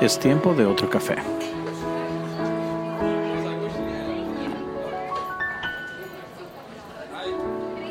[0.00, 1.16] Es tiempo de otro café.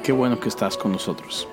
[0.03, 1.49] Qué bueno que estás con nosotros.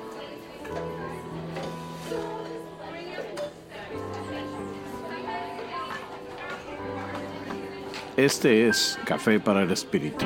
[8.16, 10.24] Este es Café para el Espíritu.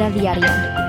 [0.00, 0.79] Vida diaria.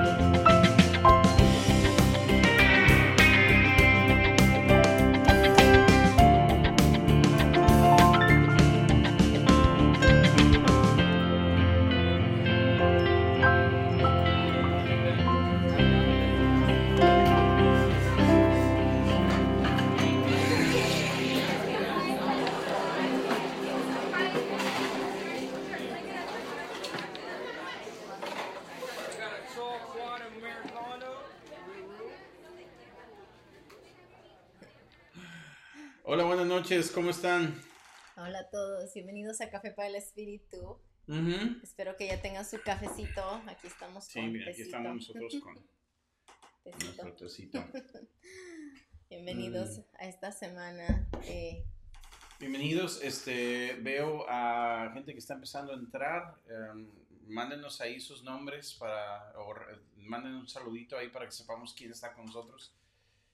[36.04, 37.60] Hola, buenas noches, ¿cómo están?
[38.16, 40.80] Hola a todos, bienvenidos a Café para el Espíritu.
[41.08, 41.60] Ujú.
[41.64, 43.24] Espero que ya tengan su cafecito.
[43.48, 45.56] Aquí estamos Sí, con mira, aquí estamos nosotros con
[46.64, 47.04] Tecito.
[47.04, 47.64] nuestro tecito.
[49.10, 49.82] Bienvenidos Mm.
[50.00, 51.08] a esta semana.
[51.24, 51.66] eh,
[52.40, 56.36] Bienvenidos, este, veo a gente que está empezando a entrar.
[56.48, 56.90] em,
[57.28, 59.54] mándenos ahí sus nombres para, o
[59.96, 62.74] manden un saludito ahí para que sepamos quién está con nosotros.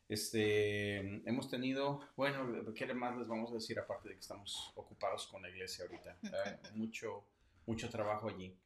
[0.09, 0.97] Este,
[1.27, 5.41] hemos tenido, bueno, ¿qué más les vamos a decir aparte de que estamos ocupados con
[5.41, 6.17] la iglesia ahorita?
[6.23, 7.25] Eh, mucho,
[7.65, 8.57] mucho trabajo allí.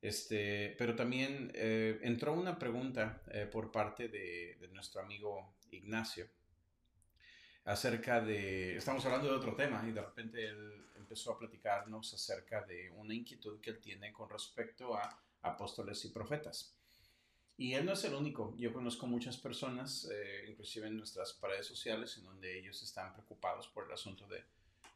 [0.00, 6.28] Este, pero también eh, entró una pregunta eh, por parte de, de nuestro amigo Ignacio
[7.64, 12.62] acerca de, estamos hablando de otro tema y de repente él empezó a platicarnos acerca
[12.62, 16.76] de una inquietud que él tiene con respecto a apóstoles y profetas.
[17.56, 21.66] Y él no es el único, yo conozco muchas personas, eh, inclusive en nuestras paredes
[21.66, 24.42] sociales, en donde ellos están preocupados por el asunto de,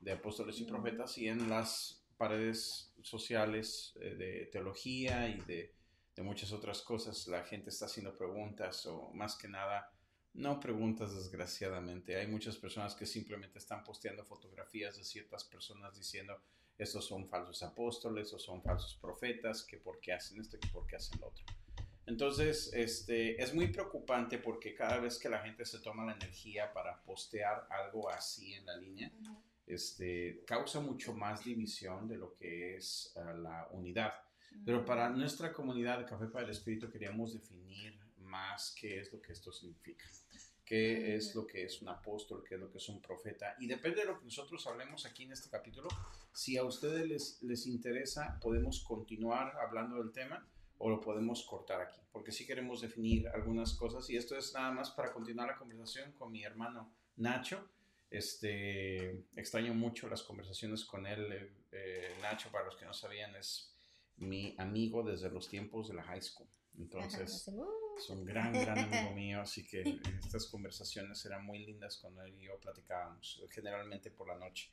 [0.00, 5.72] de apóstoles y profetas y en las paredes sociales eh, de teología y de,
[6.16, 9.92] de muchas otras cosas la gente está haciendo preguntas o más que nada
[10.34, 12.16] no preguntas, desgraciadamente.
[12.16, 16.40] Hay muchas personas que simplemente están posteando fotografías de ciertas personas diciendo
[16.76, 20.68] estos son falsos apóstoles o son falsos profetas, que por qué hacen esto y que
[20.68, 21.44] por qué hacen lo otro.
[22.08, 26.72] Entonces, este, es muy preocupante porque cada vez que la gente se toma la energía
[26.72, 29.12] para postear algo así en la línea,
[29.66, 34.14] este, causa mucho más división de lo que es eh, la unidad.
[34.64, 39.20] Pero para nuestra comunidad de Café para el Espíritu queríamos definir más qué es lo
[39.20, 40.06] que esto significa,
[40.64, 43.54] qué es lo que es un apóstol, qué es lo que es un profeta.
[43.58, 45.88] Y depende de lo que nosotros hablemos aquí en este capítulo,
[46.32, 50.48] si a ustedes les, les interesa, podemos continuar hablando del tema
[50.78, 54.70] o lo podemos cortar aquí, porque sí queremos definir algunas cosas y esto es nada
[54.70, 57.68] más para continuar la conversación con mi hermano Nacho.
[58.10, 61.30] Este, extraño mucho las conversaciones con él.
[61.32, 63.74] eh, eh, Nacho, para los que no sabían, es
[64.16, 66.48] mi amigo desde los tiempos de la high school.
[66.78, 67.48] Entonces,
[67.98, 69.82] es un gran, gran amigo mío, así que
[70.24, 74.70] estas conversaciones eran muy lindas cuando él y yo platicábamos, generalmente por la noche.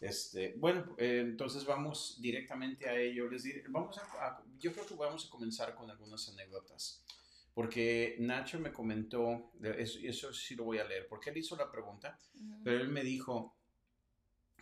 [0.00, 3.28] Este, bueno, eh, entonces vamos directamente a ello.
[3.28, 7.04] Les diré- vamos a, a- yo creo que vamos a comenzar con algunas anécdotas,
[7.52, 11.70] porque Nacho me comentó, eso, eso sí lo voy a leer, porque él hizo la
[11.70, 12.18] pregunta,
[12.64, 13.56] pero él me dijo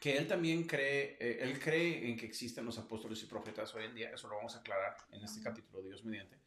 [0.01, 3.85] que él también cree, eh, él cree en que existen los apóstoles y profetas hoy
[3.85, 5.49] en día, eso lo vamos a aclarar en este Ujú.
[5.51, 6.39] capítulo, Dios mediante.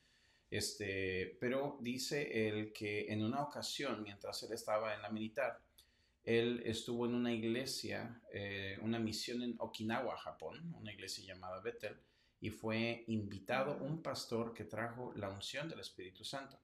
[0.50, 5.62] Este, pero dice él que en una ocasión, mientras él estaba en la militar,
[6.24, 11.98] él estuvo en una iglesia, eh, una misión en Okinawa, Japón, una iglesia llamada Bethel,
[12.40, 16.60] y fue invitado un pastor que trajo la unción del Espíritu Santo.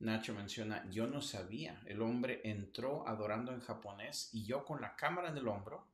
[0.00, 4.96] Nacho menciona, yo no sabía, el hombre entró adorando en japonés y yo con la
[4.96, 5.86] cámara en el hombro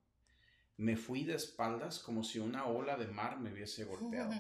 [0.76, 4.32] me fui de espaldas como si una ola de mar me hubiese golpeado.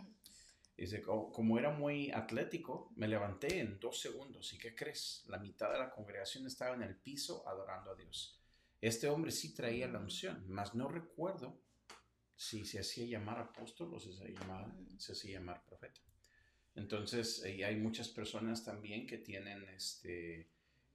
[0.76, 4.52] Dice, "Co- como era muy atlético, me levanté en dos segundos.
[4.52, 5.24] ¿Y qué crees?
[5.26, 8.38] La mitad de la congregación estaba en el piso adorando a Dios.
[8.80, 11.58] Este hombre sí traía la unción, mas no recuerdo
[12.34, 16.00] si se hacía llamar apóstol o si se, hacía llamar, se hacía llamar profeta.
[16.74, 20.50] Entonces, y hay muchas personas también que tienen este,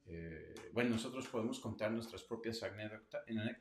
[0.06, 2.62] eh, bueno, nosotros podemos contar nuestras propias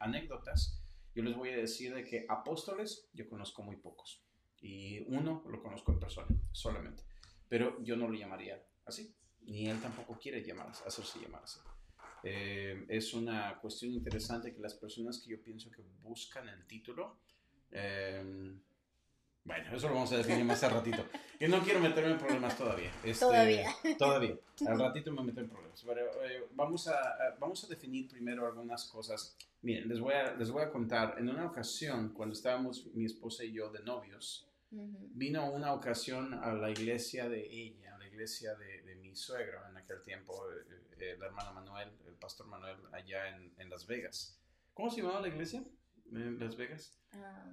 [0.00, 0.82] anécdotas.
[1.14, 4.22] Yo les voy a decir de que apóstoles yo conozco muy pocos
[4.60, 7.02] y uno lo conozco en persona solamente,
[7.48, 11.60] pero yo no lo llamaría así, ni él tampoco quiere llamar, hacerse llamar así.
[12.22, 17.18] Eh, es una cuestión interesante que las personas que yo pienso que buscan el título,
[17.70, 18.54] eh,
[19.42, 21.02] bueno, eso lo vamos a definir más al ratito.
[21.38, 22.92] Que no quiero meterme en problemas todavía.
[23.02, 23.74] Este, todavía.
[23.98, 24.36] Todavía.
[24.66, 25.82] Al ratito me meto en problemas.
[25.82, 29.36] Pero, eh, vamos, a, vamos a definir primero algunas cosas.
[29.62, 31.16] Miren, les voy, a, les voy a contar.
[31.18, 36.52] En una ocasión, cuando estábamos mi esposa y yo de novios, vino una ocasión a
[36.52, 40.64] la iglesia de ella, a la iglesia de, de mi suegro en aquel tiempo, eh,
[40.98, 44.38] eh, el hermano Manuel, el pastor Manuel, allá en, en, Las Vegas.
[44.74, 45.64] ¿Cómo se llamaba la iglesia
[46.12, 46.98] en Las Vegas?
[47.12, 47.52] Ah.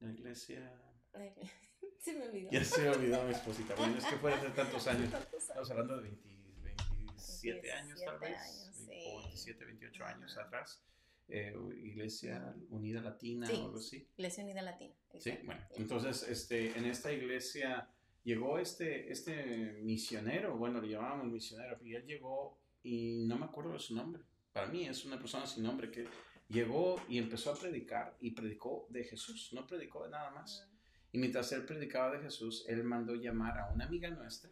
[0.00, 0.72] la iglesia...
[1.98, 2.50] Se me olvidó.
[2.52, 3.74] Ya se me olvidó mi esposita.
[3.74, 5.12] Bueno, es que fue hace tantos años.
[5.36, 6.28] Estamos hablando de 20,
[6.62, 8.70] 27 años, tal vez.
[9.06, 10.84] O 27, 28 años atrás.
[11.28, 14.08] Eh, Iglesia Unida Latina o algo así.
[14.16, 14.94] Iglesia Unida Latina.
[15.18, 15.60] Sí, bueno.
[15.76, 17.90] Entonces, este, en esta iglesia
[18.22, 23.72] llegó este, este misionero, bueno, le llamábamos misionero, y él llegó y no me acuerdo
[23.72, 24.22] de su nombre.
[24.52, 26.06] Para mí es una persona sin nombre que
[26.48, 30.68] llegó y empezó a predicar y predicó de Jesús, no predicó de nada más.
[31.12, 34.50] Y mientras él predicaba de Jesús, él mandó llamar a una amiga nuestra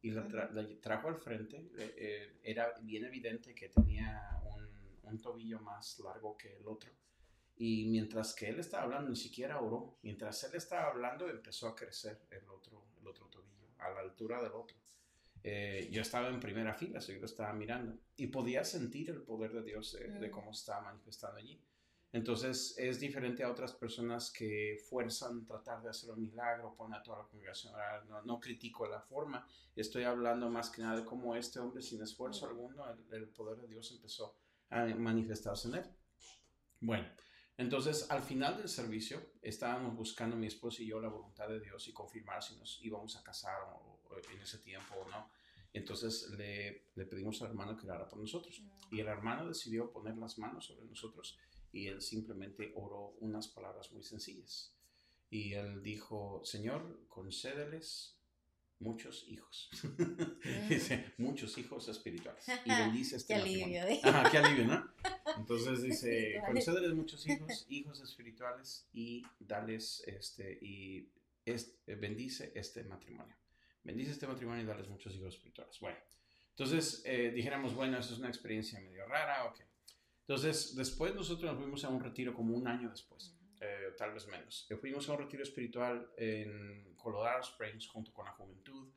[0.00, 0.26] y la,
[0.80, 1.70] trajo al frente.
[1.76, 4.67] Eh, era bien evidente que tenía un,
[5.10, 6.90] un, tobillo más largo que el otro.
[7.56, 9.98] Y mientras que él estaba hablando, ni siquiera oró.
[10.02, 14.42] Mientras él estaba hablando, empezó a crecer el otro, el otro tobillo, a la altura
[14.42, 14.76] del otro.
[15.42, 17.98] Eh, yo estaba en primera fila, así que lo estaba mirando.
[18.16, 21.60] Y podía sentir el poder de Dios de cómo estaba manifestando allí.
[22.10, 27.02] Entonces es diferente a otras personas que fuerzan tratar de hacer un milagro, ponen a
[27.02, 27.74] toda la congregación
[28.08, 29.46] No, no, critico la forma,
[29.76, 33.68] estoy hablando más que nada de cómo este hombre sin esfuerzo alguno, el, poder de
[33.68, 34.34] Dios empezó
[34.70, 35.84] a manifestarse en él.
[36.80, 37.08] Bueno,
[37.56, 41.88] entonces al final del servicio estábamos buscando mi esposo y yo la voluntad de Dios
[41.88, 43.56] y confirmar si nos íbamos a casar
[44.32, 45.30] en ese tiempo o no.
[45.72, 48.60] Entonces le, le pedimos al hermano que orara por nosotros.
[48.60, 48.94] Mm.
[48.94, 51.38] Y el hermano decidió poner las manos sobre nosotros
[51.72, 54.74] y él simplemente oró unas palabras muy sencillas.
[55.30, 58.17] Y él dijo, Señor, concédeles
[58.80, 59.70] muchos hijos.
[60.68, 62.44] Dice, muchos hijos espirituales.
[62.64, 64.00] Y bendice este qué alivio, ¿eh?
[64.30, 64.92] qué alivio, ¿no?
[65.36, 71.12] Entonces dice, concédeles muchos hijos, hijos espirituales y dales este, y
[71.86, 73.36] bendice este matrimonio.
[73.84, 75.78] Bendice este matrimonio y dales muchos hijos espirituales.
[75.80, 75.98] Bueno,
[76.50, 79.60] entonces eh, dijéramos, bueno, eso es una experiencia medio rara, ok.
[80.26, 84.26] Entonces, después nosotros nos fuimos a un retiro como un año después, eh, tal vez
[84.28, 84.66] menos.
[84.80, 88.88] Fuimos a un retiro espiritual en Colorado Springs junto con la juventud.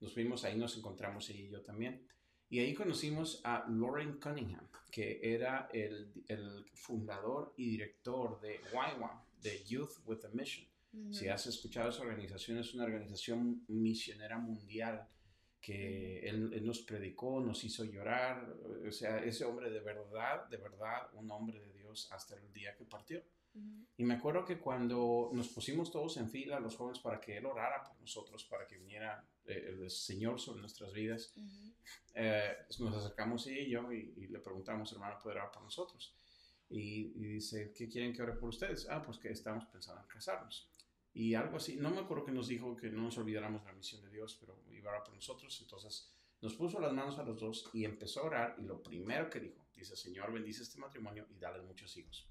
[0.00, 2.06] Nos fuimos, ahí nos encontramos ella y yo también.
[2.50, 9.22] Y ahí conocimos a Lauren Cunningham, que era el, el fundador y director de YWAM,
[9.42, 10.66] de Youth with a Mission.
[11.10, 15.06] Si has escuchado esa organización, es una organización misionera mundial
[15.60, 18.56] que él, nos predicó, nos hizo llorar,
[18.86, 22.74] o sea, ese hombre de verdad, de verdad, un hombre de Dios hasta el día
[22.76, 23.22] que partió.
[23.96, 27.46] Y me acuerdo que cuando nos pusimos todos en fila, los jóvenes, para que Él
[27.46, 31.34] orara por nosotros, para que viniera eh, el Señor sobre nuestras vidas,
[32.14, 36.14] eh, nos acercamos y yo y, le preguntamos, hermano, ¿puede orar por nosotros?
[36.68, 38.86] Y, y, dice, ¿qué quieren que ore por ustedes?
[38.88, 40.70] Ah, pues que estamos pensando en casarnos
[41.18, 41.76] y algo así.
[41.76, 44.62] No me acuerdo que nos dijo que no nos olvidáramos la misión de Dios, pero
[44.70, 45.58] iba a orar por nosotros.
[45.60, 48.56] Entonces nos puso las manos a los dos y empezó a orar.
[48.58, 52.27] Y lo primero que dijo, dice, Señor, bendice este matrimonio y dale muchos hijos.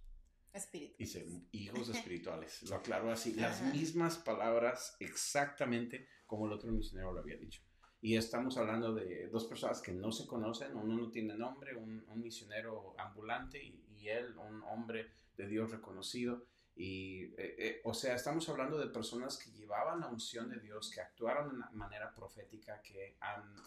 [0.57, 1.17] Espíritus.
[1.51, 2.63] Hijos espirituales.
[2.63, 7.61] Lo aclaró así, las mismas palabras exactamente como el otro misionero lo había dicho.
[7.99, 12.05] Y estamos hablando de dos personas que no se conocen, uno no tiene nombre, un,
[12.15, 16.45] misionero ambulante y, y, él, un hombre de Dios reconocido.
[16.75, 20.91] Y, eh, eh, o sea, estamos hablando de personas que llevaban la unción de Dios,
[20.91, 23.17] que actuaron de manera profética, que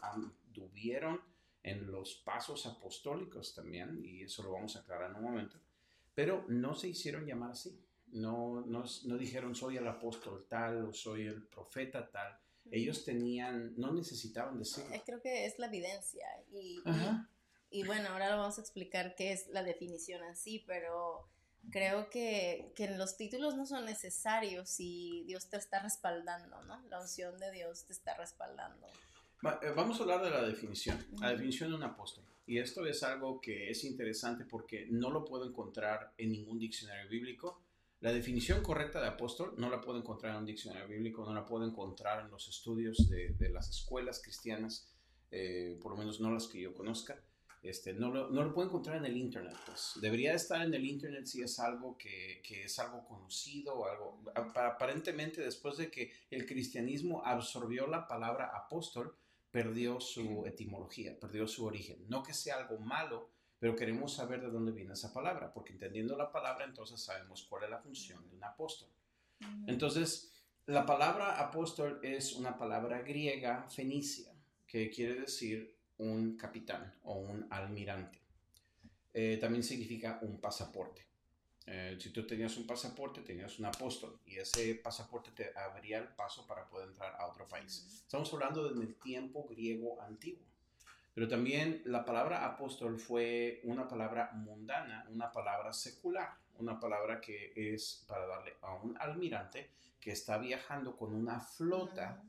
[0.02, 1.20] anduvieron
[1.62, 5.59] en los pasos apostólicos también, y eso lo vamos a aclarar en un momento,
[6.14, 7.79] pero no se hicieron llamar así.
[8.12, 12.38] No, no, no dijeron soy el apóstol tal o soy el profeta tal.
[12.71, 14.95] Ellos tenían, no necesitaban decirlo.
[14.95, 16.26] Eh, creo que es la evidencia.
[16.52, 21.29] Y, y, y bueno, ahora vamos a explicar qué es la definición así, pero
[21.71, 26.81] creo que, que, los títulos no son necesarios si Dios te está respaldando, ¿no?
[26.88, 28.87] La unción de Dios te está respaldando.
[29.62, 32.25] Eh, vamos a hablar de la definición, la definición de un apóstol.
[32.50, 37.09] Y esto es algo que es interesante porque no lo puedo encontrar en ningún diccionario
[37.09, 37.62] bíblico,
[38.00, 41.47] La definición correcta de apóstol no la puedo encontrar en un diccionario bíblico, no la
[41.47, 44.90] puedo encontrar en los estudios de, las escuelas cristianas,
[45.30, 47.23] eh, por lo menos no las que yo conozca.
[47.62, 49.57] Este, no, lo, no lo puedo encontrar en el internet.
[49.64, 49.92] Pues.
[50.00, 54.25] Debería estar en el internet si es algo que, que es algo conocido algo.
[54.35, 59.14] Aparentemente, después de que el cristianismo absorbió la palabra apóstol,
[59.50, 62.04] perdió su etimología, perdió su origen.
[62.09, 66.16] No que sea algo malo, pero queremos saber de dónde viene esa palabra, porque entendiendo
[66.16, 68.88] la palabra, entonces sabemos cuál es la función de un apóstol.
[69.66, 70.33] Entonces,
[70.66, 74.33] la palabra apóstol es una palabra griega fenicia,
[74.66, 78.21] que quiere decir un capitán o un almirante.
[79.12, 81.10] Eh, también significa un pasaporte.
[81.73, 86.09] Eh, si tú tenías un pasaporte, tenías un apóstol y ese pasaporte te abría el
[86.09, 88.03] paso para poder entrar a otro país.
[88.05, 90.43] Estamos hablando del tiempo griego antiguo.
[91.15, 97.53] Pero también la palabra apóstol fue una palabra mundana, una palabra secular, una palabra que
[97.55, 102.21] es para darle a un almirante que está viajando con una flota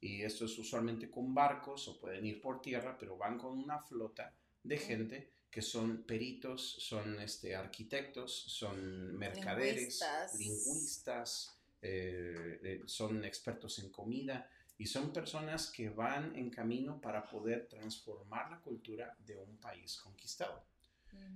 [0.00, 3.80] y esto es usualmente con barcos o pueden ir por tierra, pero van con una
[3.80, 10.00] flota de gente que son peritos, son este, arquitectos, son mercaderes,
[10.38, 17.28] lingüistas, eh, eh, son expertos en comida y son personas que van en camino para
[17.28, 20.64] poder transformar la cultura de un país conquistado.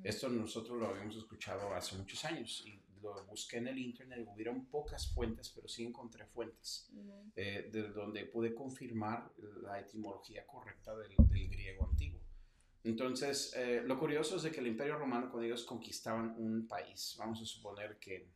[0.04, 4.66] Esto nosotros lo habíamos escuchado hace muchos años y lo busqué en el internet, hubieron
[4.66, 6.88] pocas fuentes, pero sí encontré fuentes
[7.34, 11.16] eh, de donde pude confirmar la etimología correcta del,
[11.48, 12.21] griego antiguo.
[12.84, 17.14] Entonces, eh, lo curioso es de que el Imperio Romano, cuando ellos conquistaban un país,
[17.18, 18.28] vamos a suponer que,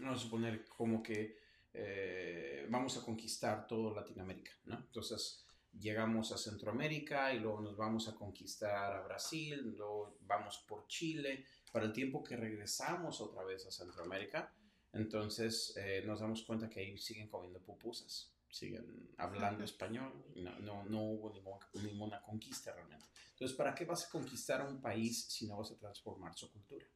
[0.00, 1.38] vamos a suponer como que
[1.72, 4.78] eh, vamos a conquistar todo Latinoamérica, ¿no?
[4.78, 5.46] Entonces,
[5.78, 11.44] llegamos a Centroamérica y luego nos vamos a conquistar a Brasil, luego vamos por Chile,
[11.70, 14.52] para el tiempo que regresamos otra vez a Centroamérica,
[14.92, 20.84] entonces eh, nos damos cuenta que ahí siguen comiendo pupusas, siguen hablando español, no, no,
[20.84, 23.06] no hubo ninguna, ninguna, conquista realmente.
[23.36, 26.86] Entonces, ¿para qué vas a conquistar un país si no vas a transformar su cultura?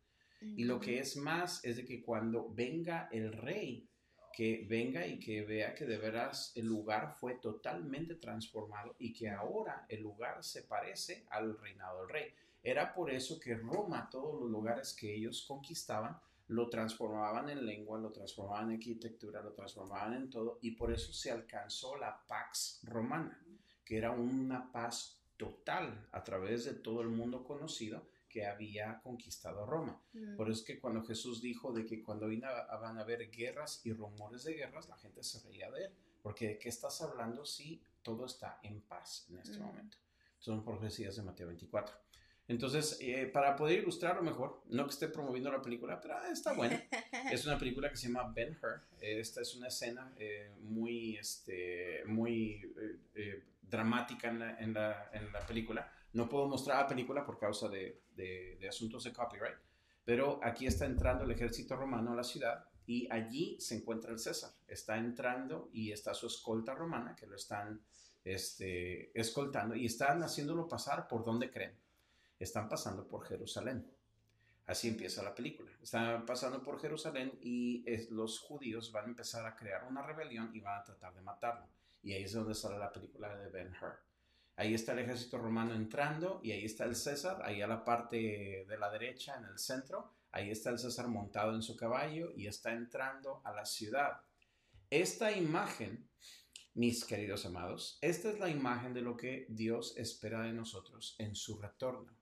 [0.40, 3.86] Y lo que es más es de que cuando venga el rey,
[4.32, 9.28] que venga y que vea que de veras el lugar fue totalmente transformado y que
[9.28, 12.34] ahora el lugar se parece al reinado del rey.
[12.62, 16.18] Era por eso que Roma, todos los lugares que ellos conquistaban,
[16.48, 21.12] lo transformaban en lengua, lo transformaban en arquitectura, lo transformaban en todo, y por eso
[21.12, 23.38] se alcanzó la Pax Romana,
[23.84, 29.64] que era una paz total a través de todo el mundo conocido que había conquistado
[29.64, 29.98] Roma.
[30.12, 30.36] Mm.
[30.36, 33.94] Por eso es que cuando Jesús dijo de que cuando van a haber guerras y
[33.94, 37.82] rumores de guerras, la gente se reía de él, porque ¿de qué estás hablando si
[38.02, 39.62] todo está en paz en este mm.
[39.62, 39.96] momento?
[40.38, 41.96] Son profecías de Mateo 24.
[42.50, 46.52] Entonces, eh, para poder ilustrarlo mejor, no que esté promoviendo la película, pero ah, está
[46.52, 46.82] buena.
[47.30, 48.82] es una película que se llama Ben Hur.
[49.00, 52.74] Esta es una escena eh, muy, este, muy
[53.14, 55.92] eh, dramática en la, en, la, en la, película.
[56.12, 59.58] No puedo mostrar la película por causa de, de, de, asuntos de copyright,
[60.04, 64.18] pero aquí está entrando el ejército romano a la ciudad y allí se encuentra el
[64.18, 64.50] César.
[64.66, 67.80] Está entrando y está su escolta romana que lo están
[68.24, 71.78] este, escoltando y están haciéndolo pasar por donde creen
[72.44, 73.86] están pasando por Jerusalén.
[74.66, 75.70] Así empieza la película.
[75.82, 80.60] Están pasando por Jerusalén y los judíos van a empezar a crear una rebelión y
[80.60, 81.66] van a tratar de matarlo.
[82.02, 83.98] Y ahí es donde sale la película de Ben Hur.
[84.56, 88.64] Ahí está el ejército romano entrando y ahí está el César, ahí a la parte
[88.68, 90.12] de la derecha, en el centro.
[90.32, 94.20] Ahí está el César montado en su caballo y está entrando a la ciudad.
[94.88, 96.08] Esta imagen,
[96.74, 101.34] mis queridos amados, esta es la imagen de lo que Dios espera de nosotros en
[101.34, 102.19] su retorno.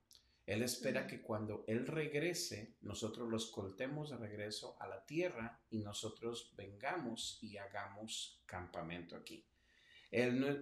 [0.48, 5.80] Él espera que cuando Él regrese, nosotros los coltemos de regreso a la tierra y
[5.80, 9.44] nosotros vengamos y hagamos campamento aquí.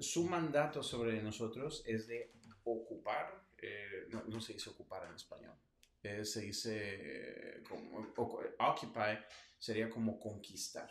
[0.00, 2.32] su mandato sobre nosotros es de
[2.64, 5.54] ocupar, eh, no, se dice ocupar en español,
[6.02, 8.12] eh, se dice como,
[8.58, 9.20] occupy,
[9.56, 10.90] sería como conquistar,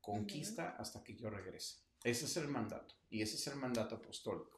[0.00, 1.78] conquista hasta que yo regrese.
[2.04, 4.57] Ese es el mandato y ese es el mandato apostólico.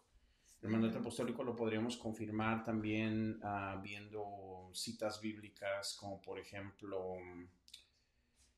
[0.62, 7.16] El mandato apostólico lo podríamos confirmar también ah, viendo citas bíblicas como por ejemplo,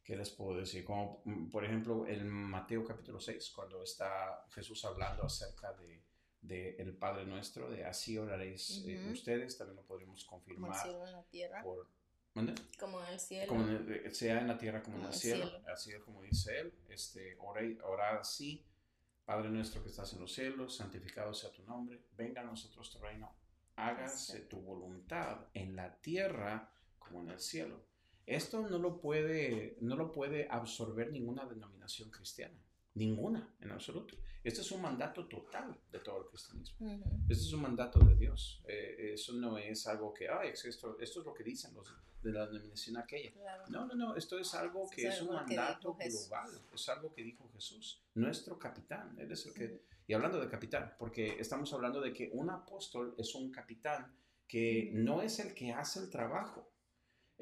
[0.03, 0.85] ¿qué les puedo decir?
[0.85, 6.03] Como mm, por ejemplo el Mateo capítulo 6, cuando está Jesús hablando acerca de,
[6.41, 10.73] de el Padre Nuestro, de así oraréis eh, ustedes, también lo podríamos confirmar.
[10.73, 11.63] Como el cielo en la tierra.
[12.81, 13.47] Como en el cielo.
[13.47, 15.49] Como eh, sea en la tierra como, en el cielo.
[15.73, 18.65] Así es como dice él, este, orad así
[19.33, 22.99] Padre nuestro que estás en los cielos, santificado sea tu nombre, venga a nosotros tu
[22.99, 23.35] reino,
[23.77, 27.83] hágase tu voluntad en la tierra como en el cielo.
[28.27, 32.63] Esto no lo puede, no lo puede absorber ninguna denominación cristiana.
[32.95, 34.17] Ninguna, en absoluto.
[34.45, 36.87] Este es un mandato total de todo el cristianismo.
[37.29, 38.63] Este es un mandato de Dios.
[38.67, 41.89] Eh, eso no es algo que, ay, esto, esto es lo que dicen los
[42.23, 43.33] de la denominación aquella.
[43.69, 46.51] No, no, no, esto es algo que es, un mandato global.
[46.73, 49.17] Es algo que dijo Jesús, nuestro capitán.
[49.19, 53.15] Él es el que, y hablando de capitán, porque estamos hablando de que un apóstol
[53.19, 54.15] es un capitán
[54.47, 56.72] que no es el que hace el trabajo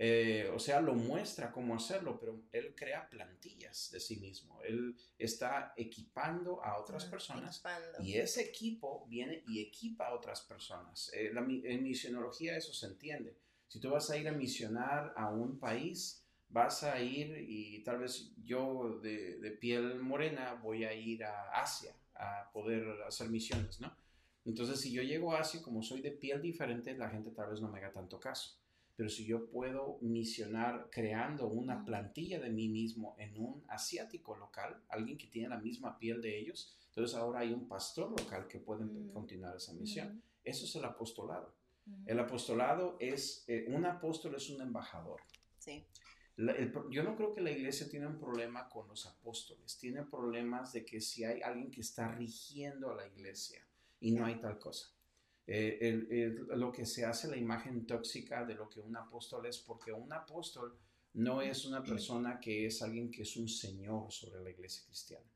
[0.02, 4.59] eh, o sea, lo muestra cómo hacerlo, pero él crea plantillas de sí mismo.
[4.62, 7.62] Él está equipando a otras personas
[8.02, 11.12] y ese equipo viene y equipa a otras personas.
[11.12, 13.37] Eh, en misionología eso se entiende.
[13.69, 17.99] Si tú vas a ir a misionar a un país, vas a ir y tal
[17.99, 23.78] vez yo de, de piel morena voy a ir a Asia a poder hacer misiones,
[23.83, 23.95] ¿no?
[24.47, 27.61] Entonces, si yo llego a Asia, como soy de piel diferente, la gente tal vez
[27.61, 28.60] no me haga tanto caso
[29.00, 34.85] pero si yo puedo misionar creando una plantilla de mí mismo en un asiático local,
[34.90, 38.59] alguien que tiene la misma piel de ellos, entonces ahora hay un pastor local que
[38.59, 40.23] puede continuar esa misión.
[40.45, 41.54] Eso es el apostolado.
[42.04, 45.23] El apostolado es, eh, un apóstol es un embajador.
[45.57, 45.87] Sí.
[46.90, 50.85] yo no creo que la iglesia tiene un problema con los apóstoles, tiene problemas de
[50.85, 53.66] que si hay alguien que está rigiendo a la iglesia
[53.99, 54.95] y no hay tal cosa.
[55.52, 59.92] Eh, lo que se hace la imagen tóxica de lo que un apóstol es, porque
[59.92, 60.78] un apóstol
[61.14, 65.26] no es una persona que es alguien que es un señor sobre la iglesia cristiana.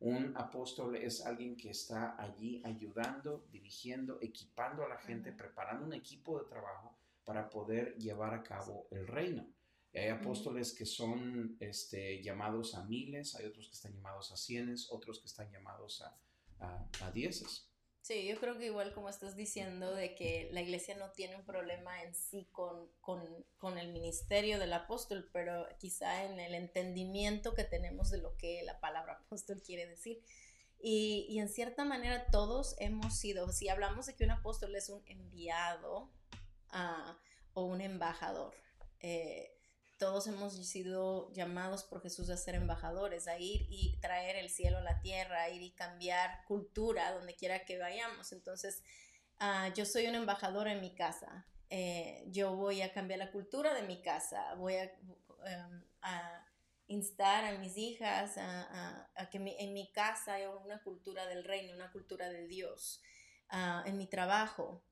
[0.00, 5.92] Un apóstol es alguien que está allí ayudando, dirigiendo, equipando a la gente, preparando un
[5.92, 9.46] equipo de trabajo para poder llevar a cabo el reino.
[9.94, 14.88] hay apóstoles que son este, llamados a miles, hay otros que están llamados a cienes,
[14.90, 16.18] otros que están llamados a,
[16.58, 17.69] a, a dieces.
[18.02, 21.44] Sí, yo creo que igual como estás diciendo de que la iglesia no tiene un
[21.44, 27.64] problema en sí con, con, el ministerio del apóstol, pero quizá en el entendimiento que
[27.64, 30.22] tenemos de lo que la palabra apóstol quiere decir.
[30.82, 34.88] Y, y en cierta manera todos hemos sido, si hablamos de que un apóstol es
[34.88, 36.10] un enviado
[36.70, 37.18] ah,
[37.52, 38.54] o un embajador,
[39.00, 39.59] eh,
[40.00, 44.78] todos hemos sido llamados por Jesús a ser embajadores, a ir y traer el cielo
[44.78, 48.32] a la tierra, a ir y cambiar cultura donde quiera que vayamos.
[48.32, 48.82] Entonces,
[49.38, 51.46] ah, yo soy un embajador en mi casa.
[51.68, 55.84] Eh, yo voy a cambiar la cultura de mi casa, voy a, em,
[56.88, 61.92] instar a mis hijas a, que en mi casa haya una cultura del reino, una
[61.92, 63.02] cultura de Dios.
[63.50, 64.82] Ah, en mi trabajo,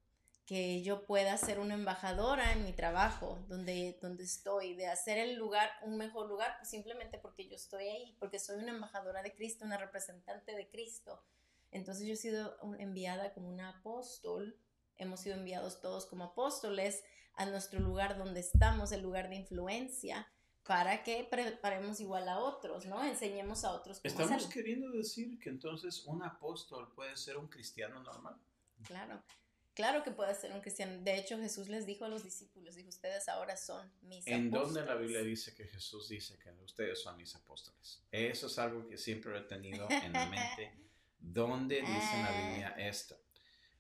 [0.49, 5.37] que yo pueda ser una embajadora en mi trabajo, donde, donde estoy, de hacer el
[5.37, 9.35] lugar un mejor lugar, pues simplemente porque yo estoy ahí, porque soy una embajadora de
[9.35, 11.23] Cristo, una representante de Cristo.
[11.71, 14.59] Entonces yo he sido enviada como una apóstol,
[14.97, 20.33] hemos sido enviados todos como apóstoles a nuestro lugar donde estamos, el lugar de influencia,
[20.63, 23.05] para que preparemos igual a otros, ¿no?
[23.05, 24.01] Enseñemos a otros.
[24.01, 28.41] Cómo Estamos queriendo decir que entonces un apóstol puede ser un cristiano normal.
[28.85, 29.23] Claro.
[29.79, 31.01] Claro que puede ser un cristiano.
[31.05, 34.27] De hecho, Jesús les dijo a los discípulos, dijo, ustedes ahora son mis apóstoles.
[34.27, 38.03] ¿En dónde la Biblia dice que Jesús dice que ustedes son mis apóstoles?
[38.11, 40.73] Eso es algo que siempre he tenido en la mente.
[41.21, 42.89] ¿Dónde dice la Biblia ah.
[42.89, 43.21] esto?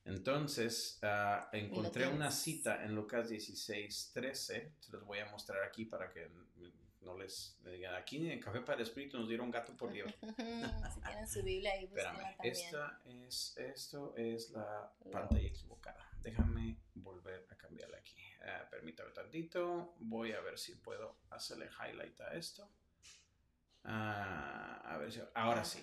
[0.04, 4.74] Entonces, ah, encontré una cita en Lucas 16, 13.
[4.78, 6.30] Se los voy a mostrar aquí para que
[7.02, 10.12] no les digan, aquí en Café para el Espíritu nos dieron gato por Dios.
[10.94, 16.08] si tienen su Biblia ahí, Espérame, esta es, esto es la pantalla equivocada.
[16.22, 18.20] Déjame volver a cambiarla aquí.
[18.40, 19.94] Uh, permítame tantito.
[19.98, 22.68] Voy a ver si puedo hacerle highlight a esto.
[23.84, 25.82] Ah, a ver si ahora sí.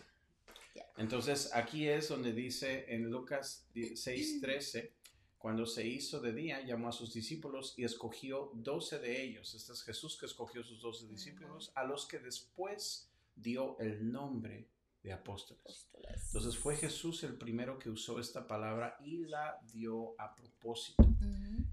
[0.97, 4.91] Entonces aquí es donde dice en Lucas 6:13
[5.45, 9.53] cuando se hizo de día, llamó a sus discípulos y escogió doce de ellos.
[9.53, 14.67] Este es Jesús que escogió sus doce discípulos, a los que después dio el nombre
[15.03, 15.87] de apóstoles.
[16.25, 21.05] Entonces fue Jesús el primero que usó esta palabra y la dio a propósito.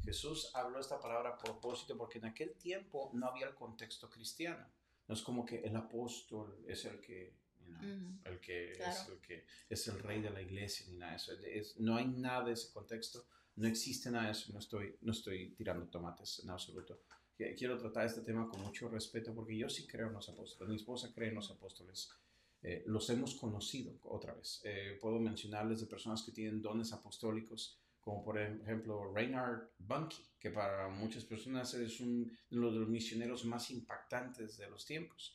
[0.05, 4.67] Jesús habló esta palabra a propósito porque en aquel tiempo no había el contexto cristiano.
[5.09, 7.41] No es como que el apóstol es el que
[8.25, 11.75] el que, es el que es el rey de la iglesia ni nada de eso.
[11.79, 13.25] no hay nada de ese contexto.
[13.57, 17.03] No existe nada de eso, no estoy, no estoy tirando tomates en absoluto.
[17.37, 20.77] Quiero tratar este tema con mucho respeto porque yo sí creo en los apóstoles, mi
[20.77, 22.11] esposa cree en los apóstoles.
[22.62, 24.61] Eh, los hemos conocido otra vez.
[24.65, 30.51] Eh, puedo mencionarles de personas que tienen dones apostólicos, como por ejemplo Reinhard Bunke, que
[30.51, 35.35] para muchas personas es uno de los misioneros más impactantes de los tiempos.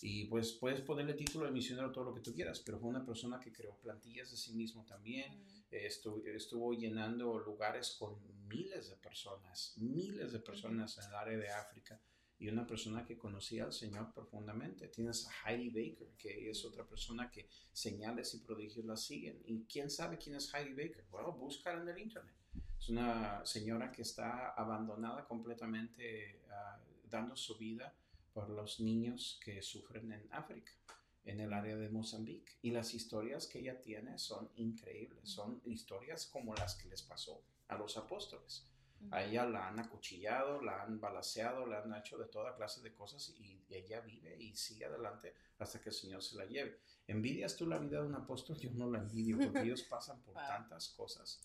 [0.00, 3.04] Y pues puedes ponerle título de misionero todo lo que tú quieras, pero fue una
[3.04, 8.96] persona que creó plantillas de sí mismo también, estuvo, estuvo, llenando lugares con miles de
[8.96, 12.00] personas, miles de personas en el área de África.
[12.40, 14.86] y una persona que conocía al Señor profundamente.
[14.86, 19.42] Tienes a Heidi Baker, que es otra persona que señales y prodigios la siguen.
[19.44, 21.04] ¿Y quién sabe quién es Heidi Baker?
[21.10, 22.36] Bueno, búscala en el Internet.
[22.78, 26.80] Es una señora que está abandonada completamente, ah,
[27.10, 27.92] dando su vida
[28.38, 30.70] por los niños que sufren en África
[31.24, 32.52] en el área de Mozambique.
[32.62, 37.42] Y las historias que ella tiene son increíbles, son historias como las que les pasó
[37.66, 38.64] a los apóstoles.
[39.10, 42.94] A ella la han acuchillado, la han balaseado, la han hecho de toda clase de
[42.94, 46.78] cosas y ella vive y sigue adelante hasta que el Señor se la lleve.
[47.08, 48.56] ¿Envidias tú la vida de un apóstol?
[48.56, 51.40] Yo no la envidio porque ellos pasan por tantas cosas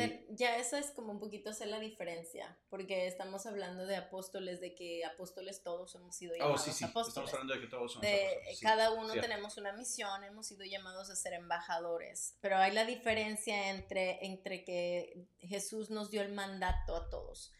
[0.00, 4.60] eh, ya eso es como un poquito hacer la diferencia, porque estamos hablando de apóstoles,
[4.60, 6.84] de que apóstoles todos hemos sido llamados oh, sí, sí.
[6.84, 7.08] apóstoles.
[7.08, 8.60] Estamos hablando de que todos somos apóstoles.
[8.60, 13.70] Cada uno tenemos una misión, hemos sido llamados a ser embajadores, pero hay la diferencia
[13.70, 17.52] entre, entre que Jesús nos dio el mandato a todos.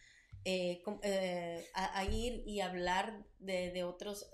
[0.45, 4.29] Eh, eh, a, ir y hablar de, de otros,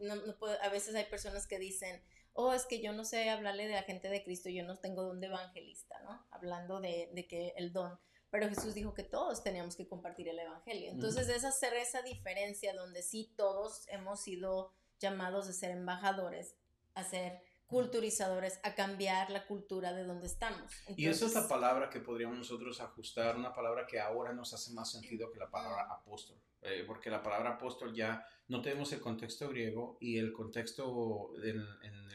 [0.00, 2.02] no, no a veces hay personas que dicen,
[2.34, 5.02] oh, es que yo no sé hablarle de la gente de Cristo, yo no tengo
[5.02, 6.26] don de evangelista, ¿no?
[6.30, 7.98] Hablando de, de que el don.
[8.30, 10.90] Pero Jesús dijo que todos teníamos que compartir el evangelio.
[10.90, 16.56] Entonces es hacer esa diferencia donde sí todos hemos sido llamados a ser embajadores,
[16.94, 20.70] a ser culturizadores, a cambiar la cultura de donde estamos.
[20.94, 24.72] y esa es la palabra que podríamos nosotros ajustar, una palabra que ahora nos hace
[24.72, 26.38] más sentido que la palabra apóstol.
[26.62, 31.60] Eh, porque la palabra apóstol ya no tenemos el contexto griego y el contexto en,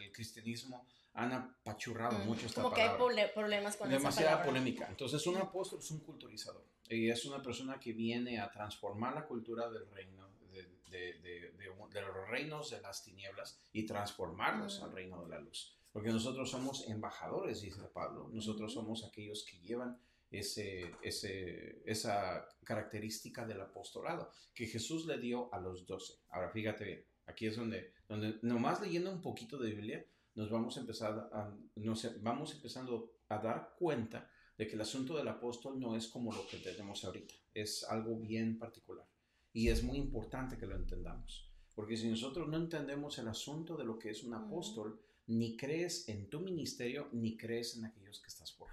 [0.02, 2.98] el cristianismo han apachurrado mucho esta como palabra.
[2.98, 4.88] Como que hay problemas con Demasiada polémica.
[4.88, 9.26] Entonces, un apóstol es un culturizador y es una persona que viene a transformar la
[9.26, 14.94] cultura del reino, de, de, de, de los reinos de las tinieblas y transformarlos al
[14.94, 15.76] reino de la luz.
[15.92, 18.30] Porque nosotros somos embajadores, dice Pablo.
[18.32, 20.00] Nosotros somos aquellos que llevan
[20.32, 26.20] ese, ese, esa característica del apostolado que Jesús le dio a los doce.
[26.30, 30.78] Ahora fíjate bien, aquí es donde, donde nomás leyendo un poquito de Biblia nos vamos
[30.78, 35.80] a empezar a, nos vamos empezando a dar cuenta de que el asunto del apóstol
[35.80, 39.06] no es como lo que tenemos ahorita, es algo bien particular
[39.54, 43.86] y es muy importante que lo entendamos, porque si nosotros no entendemos el asunto de
[43.86, 48.30] lo que es un apóstol, ni crees en tu ministerio, ni crees en aquellos que
[48.30, 48.67] estás forjando.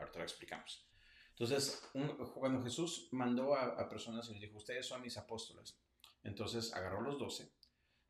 [0.00, 0.86] Ahora te lo explicamos.
[1.30, 1.82] Entonces,
[2.34, 5.78] cuando Jesús mandó a, personas y les dijo, ustedes son mis apóstoles,
[6.22, 7.50] entonces agarró los doce.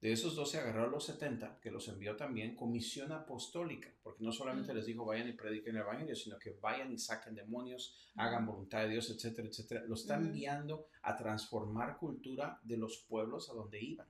[0.00, 4.24] De esos doce agarró a los setenta, que los envió también con misión apostólica, porque
[4.24, 7.98] no solamente les dijo vayan y prediquen el evangelio, sino que vayan y saquen demonios,
[8.16, 9.84] hagan voluntad de Dios, etcétera, etcétera.
[9.86, 14.08] Los está enviando a transformar cultura de los pueblos a donde iban.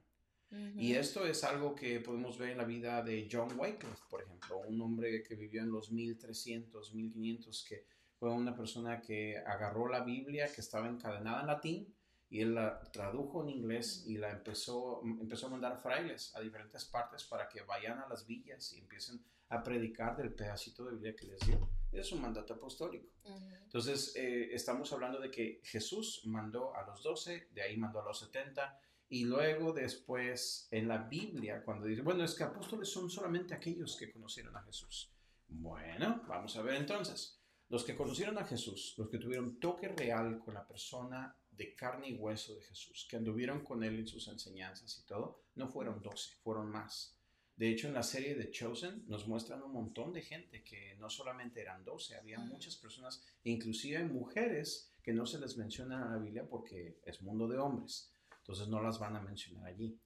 [0.76, 4.58] Y esto es algo que podemos ver en la vida de John Wycliffe, por ejemplo,
[4.58, 7.84] un hombre que vivió en los 1300, 1500, que
[8.16, 11.94] fue una persona que agarró la Biblia que estaba encadenada en latín
[12.28, 16.84] y él la tradujo en inglés y la empezó, empezó a mandar frailes a diferentes
[16.84, 21.16] partes para que vayan a las villas y empiecen a predicar del pedacito de Biblia
[21.16, 21.68] que les dio.
[21.90, 23.08] Es un mandato apostólico.
[23.62, 28.04] Entonces, eh, estamos hablando de que Jesús mandó a los 12, de ahí mandó a
[28.04, 28.80] los 70
[29.12, 33.96] y luego después en la Biblia, cuando dice, bueno, es que apóstoles son solamente aquellos
[33.96, 35.12] que conocieron a Jesús.
[35.48, 37.36] Bueno, vamos a ver entonces.
[37.68, 42.10] Los que conocieron a Jesús, los que tuvieron toque real con la persona de carne
[42.10, 46.00] y hueso de Jesús, que anduvieron con él en sus enseñanzas y todo, no fueron
[46.00, 47.16] doce, fueron más.
[47.56, 51.10] De hecho, en la serie de Chosen nos muestran un montón de gente que no
[51.10, 56.18] solamente eran doce, había muchas personas, inclusive mujeres, que no se les menciona en la
[56.18, 59.98] Biblia porque es mundo de hombres entonces no las van a mencionar allí.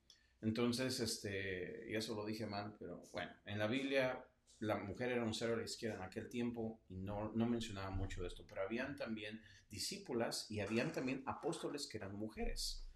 [0.43, 4.25] Entonces, este, y eso lo dije mal, pero bueno, en la Biblia
[4.61, 7.91] la mujer era un cero a la izquierda en aquel tiempo y no, no mencionaba
[7.91, 12.87] mucho de esto, pero habían también discípulas y habían también apóstoles que eran mujeres.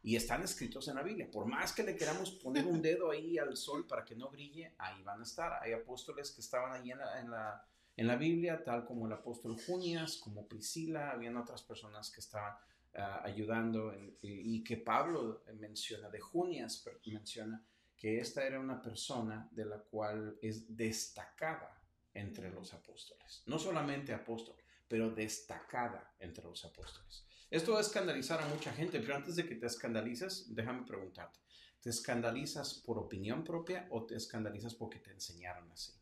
[0.00, 1.28] Y están escritos en la Biblia.
[1.30, 4.74] Por más que le queramos poner un dedo ahí al sol para que no brille,
[4.78, 5.60] ahí van a estar.
[5.60, 9.12] Hay apóstoles que estaban ahí en la, en la, en la Biblia, tal como el
[9.12, 12.54] apóstol Junias, como Priscila, habían otras personas que estaban
[13.00, 17.64] Ah, ayudando y, que Pablo menciona, de Junias menciona
[17.96, 21.80] que esta era una persona de la cual es destacada
[22.12, 23.44] entre los apóstoles.
[23.46, 24.56] No solamente apóstol,
[24.88, 27.24] pero destacada entre los apóstoles.
[27.48, 31.38] Esto va a escandalizar a mucha gente, pero antes de que te escandalices, déjame preguntarte,
[31.80, 35.92] ¿te escandalizas por opinión propia o te escandalizas porque te enseñaron así?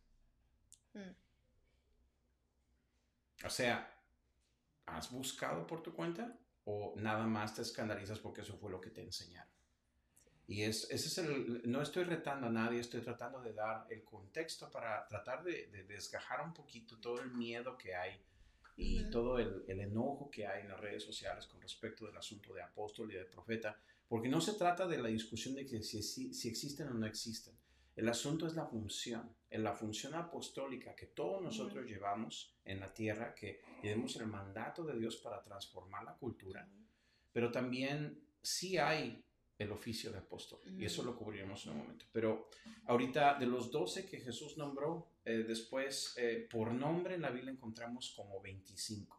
[0.95, 1.15] Hmm.
[3.45, 4.03] O sea,
[4.87, 6.39] ¿has buscado por tu cuenta?
[6.67, 9.57] O nada más te escandalizas porque eso fue lo que te enseñaron.
[10.49, 14.05] Y es, ese es el, no estoy retando a nadie, estoy tratando de dar el
[14.05, 18.21] contexto para tratar de, desgajar un poquito todo el miedo que hay
[18.77, 22.53] y todo el, el, enojo que hay en las redes sociales con respecto del asunto
[22.53, 26.03] de apóstol y de profeta, Porque no se trata de la discusión de que si,
[26.03, 27.57] si, existen o no existen.
[27.97, 32.93] El asunto es la función, en la función apostólica que todos nosotros llevamos en la
[32.93, 36.69] tierra, que llevemos el mandato de Dios para transformar la cultura,
[37.33, 39.25] pero también sí hay
[39.59, 42.05] el oficio de apóstol, y eso lo cubriremos en un momento.
[42.13, 42.51] Pero
[42.85, 47.53] ahorita, de los doce que Jesús nombró, eh, después, eh, por nombre en la Biblia
[47.53, 49.17] encontramos como 25.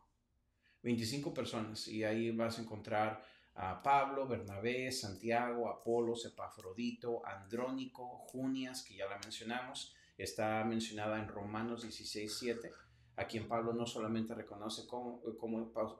[0.83, 3.23] 25 personas, y ahí vas a encontrar
[3.57, 11.27] a Pablo, Bernabé, Santiago, Apolo, Epafrodito, Andrónico, Junias, que ya la mencionamos, está mencionada en
[11.27, 12.71] Romanos 16, 7,
[13.15, 15.23] a quien Pablo no solamente reconoce como,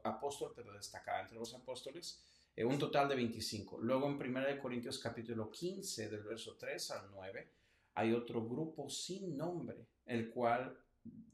[0.04, 2.24] apóstol, pero destacada entre los apóstoles,
[2.56, 3.80] eh, un total de 25.
[3.80, 7.52] Luego en 1 Corintios capítulo 15, del verso 3 al 9,
[7.96, 10.78] hay otro grupo sin nombre, el cual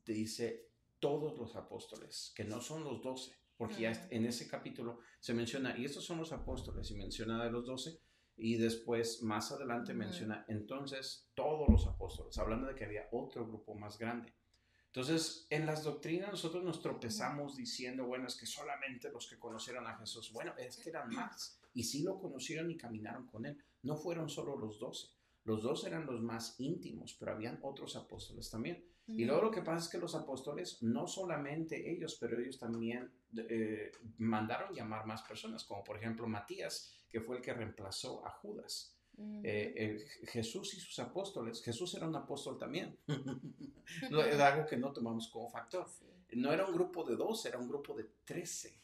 [0.06, 3.34] dice todos los apóstoles, que no son los doce,
[3.64, 7.50] porque ya en ese capítulo se menciona, y estos son los apóstoles, y menciona de
[7.50, 7.98] los doce,
[8.36, 13.74] y después más adelante menciona entonces todos los apóstoles, hablando de que había otro grupo
[13.74, 14.34] más grande.
[14.88, 19.88] Entonces, en las doctrinas nosotros nos tropezamos diciendo, bueno, es que solamente los que conocieron
[19.88, 23.58] a Jesús, bueno, es que eran más, y sí lo conocieron y caminaron con él,
[23.84, 25.08] no fueron solo los doce,
[25.46, 28.84] los dos eran los más íntimos, pero habían otros apóstoles también.
[29.08, 33.10] Y luego lo que pasa es que los apóstoles, no solamente ellos, pero ellos también
[33.38, 38.32] eh, mandaron llamar más personas, como por ejemplo Matías, que fue el que reemplazó a
[38.32, 38.98] Judas.
[39.44, 45.28] Eh, Jesús y sus apóstoles, Jesús era un apóstol también, es algo que no tomamos
[45.30, 45.86] como factor.
[46.32, 48.82] No era un grupo de dos, era un grupo de trece.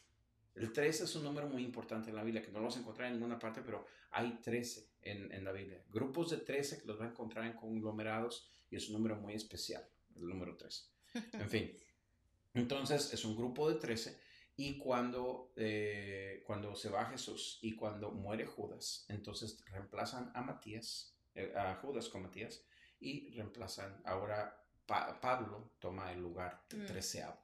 [0.54, 2.80] El 13 es un número muy importante en la Biblia, que no lo vas a
[2.80, 5.82] encontrar en ninguna parte, pero hay 13 en, en la Biblia.
[5.88, 9.34] Grupos de 13 que los va a encontrar en conglomerados y es un número muy
[9.34, 9.84] especial
[10.16, 10.90] el número 3.
[11.32, 11.72] En fin,
[12.54, 14.18] entonces es un grupo de 13
[14.60, 21.16] y cuando, eh, cuando se va Jesús y cuando muere Judas, entonces reemplazan a Matías,
[21.34, 22.62] eh, a Judas con Matías
[23.00, 26.86] y reemplazan ahora Pablo toma el lugar de mm.
[26.86, 27.40] treceavo.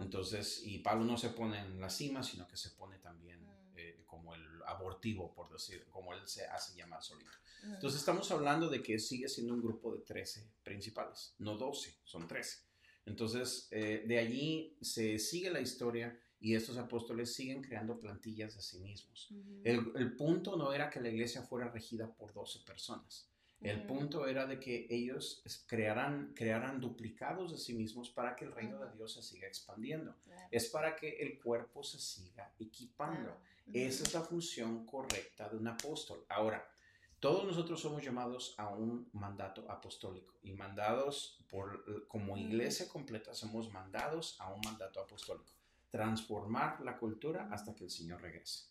[0.00, 3.76] Entonces, y Pablo no se pone en la cima, sino que se pone también mm.
[3.76, 7.30] eh, como el abortivo, por decir, como él se hace llamar solito.
[7.62, 12.26] Entonces estamos hablando de que sigue siendo un grupo de 13 principales, no 12, son
[12.26, 12.60] 13.
[13.04, 18.62] Entonces eh, de allí se sigue la historia y estos apóstoles siguen creando plantillas de
[18.62, 19.32] sí mismos.
[19.64, 23.28] el, el, punto no era que la iglesia fuera regida por 12 personas.
[23.60, 28.52] El punto era de que ellos crearan, crearan duplicados de sí mismos para que el
[28.52, 30.14] reino de Dios se siga expandiendo.
[30.52, 33.36] Es para que el cuerpo se siga equipando.
[33.72, 36.24] Esa es la función correcta de un apóstol.
[36.28, 36.70] Ahora,
[37.18, 43.72] todos nosotros somos llamados a un mandato apostólico y mandados por, como iglesia completa, somos
[43.72, 45.57] mandados a un mandato apostólico.
[45.90, 48.68] Transformar la cultura hasta que el Señor regrese.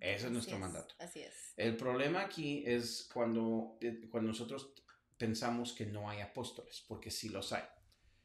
[0.00, 0.94] Ese es nuestro mandato.
[0.98, 1.52] Así es.
[1.56, 4.72] El problema aquí es cuando, eh, cuando nosotros
[5.16, 7.64] pensamos que no hay apóstoles, porque sí los hay.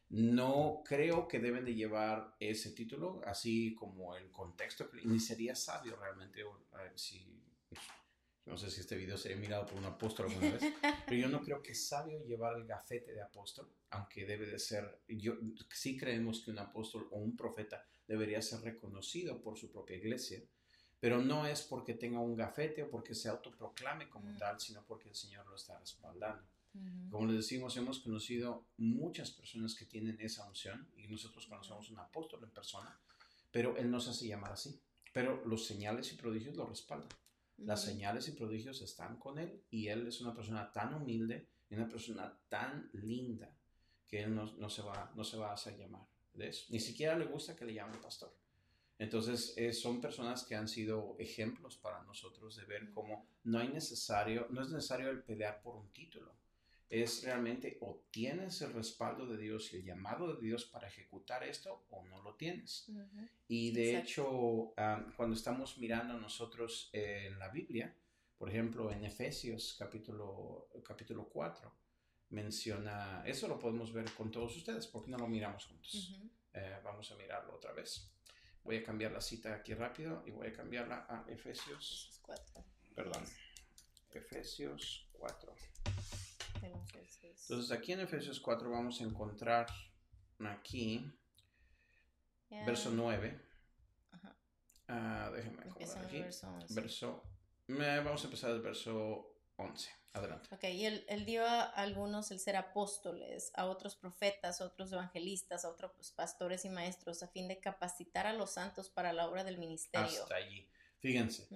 [0.09, 5.97] No creo que deben de llevar ese título, así como el contexto, ni sería sabio
[5.97, 6.43] realmente,
[6.95, 7.43] si,
[8.45, 10.61] no sé si este video sería mirado por un apóstol alguna vez,
[11.05, 14.59] pero yo no creo que es sabio llevar el gafete de apóstol, aunque debe de
[14.59, 15.33] ser, yo
[15.71, 20.43] sí creemos que un apóstol o un profeta debería ser reconocido por su propia iglesia,
[20.99, 24.37] pero no es porque tenga un gafete o porque se autoproclame como mm.
[24.37, 26.43] tal, sino porque el Señor lo está respaldando.
[27.09, 31.99] Como les decimos, hemos conocido muchas personas que tienen esa unción y nosotros conocemos un
[31.99, 32.99] apóstol en persona,
[33.49, 34.77] pero él no se hace llamar así.
[35.13, 37.07] Pero los señales y prodigios lo respaldan.
[37.59, 41.75] Las señales y prodigios están con él y él es una persona tan humilde y
[41.75, 43.55] una persona tan linda
[44.05, 46.65] que él no, se, va, no se va a hacer llamar de eso.
[46.69, 48.33] Ni siquiera le gusta que le llamen pastor.
[48.97, 53.67] Entonces, eh, son personas que han sido ejemplos para nosotros de ver cómo no, hay
[53.67, 56.33] necesario, no es necesario el pelear por un título
[56.89, 61.43] es realmente o tienes el respaldo de Dios y el llamado de Dios para ejecutar
[61.43, 62.89] esto o no lo tienes.
[63.47, 64.73] Y de hecho,
[65.15, 67.93] cuando estamos mirando nosotros en la Biblia,
[68.37, 71.73] por ejemplo, en Efesios capítulo, capítulo 4,
[72.35, 76.19] menciona, eso lo podemos ver con todos ustedes, porque no lo miramos juntos?
[76.53, 78.11] Eh, vamos a mirarlo otra vez.
[78.63, 82.65] Voy a cambiar la cita aquí rápido y voy a cambiarla a Efesios 4.
[82.93, 83.23] Perdón.
[84.11, 85.55] Efesios 4.
[86.61, 89.67] Entonces aquí en Efesios 4 vamos a encontrar
[90.39, 91.09] aquí,
[92.65, 93.41] verso 9.
[94.87, 96.19] Uh, déjenme acomodar aquí.
[96.69, 97.23] Verso,
[97.67, 99.89] vamos a empezar el verso 11.
[100.13, 100.47] Adelante.
[100.53, 105.65] Ok, y él, dio a algunos el ser apóstoles, a otros profetas, a otros evangelistas,
[105.65, 109.43] a otros pastores y maestros, a fin de capacitar a los santos para la obra
[109.43, 110.23] del ministerio.
[110.23, 110.65] Hasta allí.
[110.99, 111.47] Fíjense,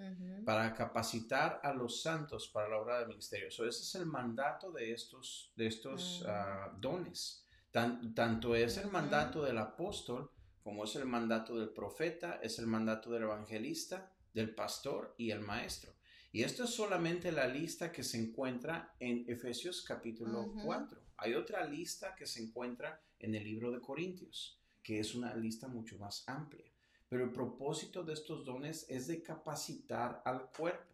[0.45, 3.47] para capacitar a los santos para la obra del ministerio.
[3.47, 7.43] ese es el mandato de estos, de estos ah, dones.
[7.71, 10.31] tanto es el mandato del apóstol
[10.61, 15.39] como es el mandato del profeta, es el mandato del evangelista, del pastor y el
[15.39, 15.93] maestro.
[16.31, 21.01] Y esto es solamente la lista que se encuentra en Efesios capítulo 4.
[21.17, 25.67] Hay otra lista que se encuentra en el libro de Corintios, que es una lista
[25.67, 26.71] mucho más amplia.
[27.07, 30.93] Pero el propósito de estos dones es de capacitar al cuerpo.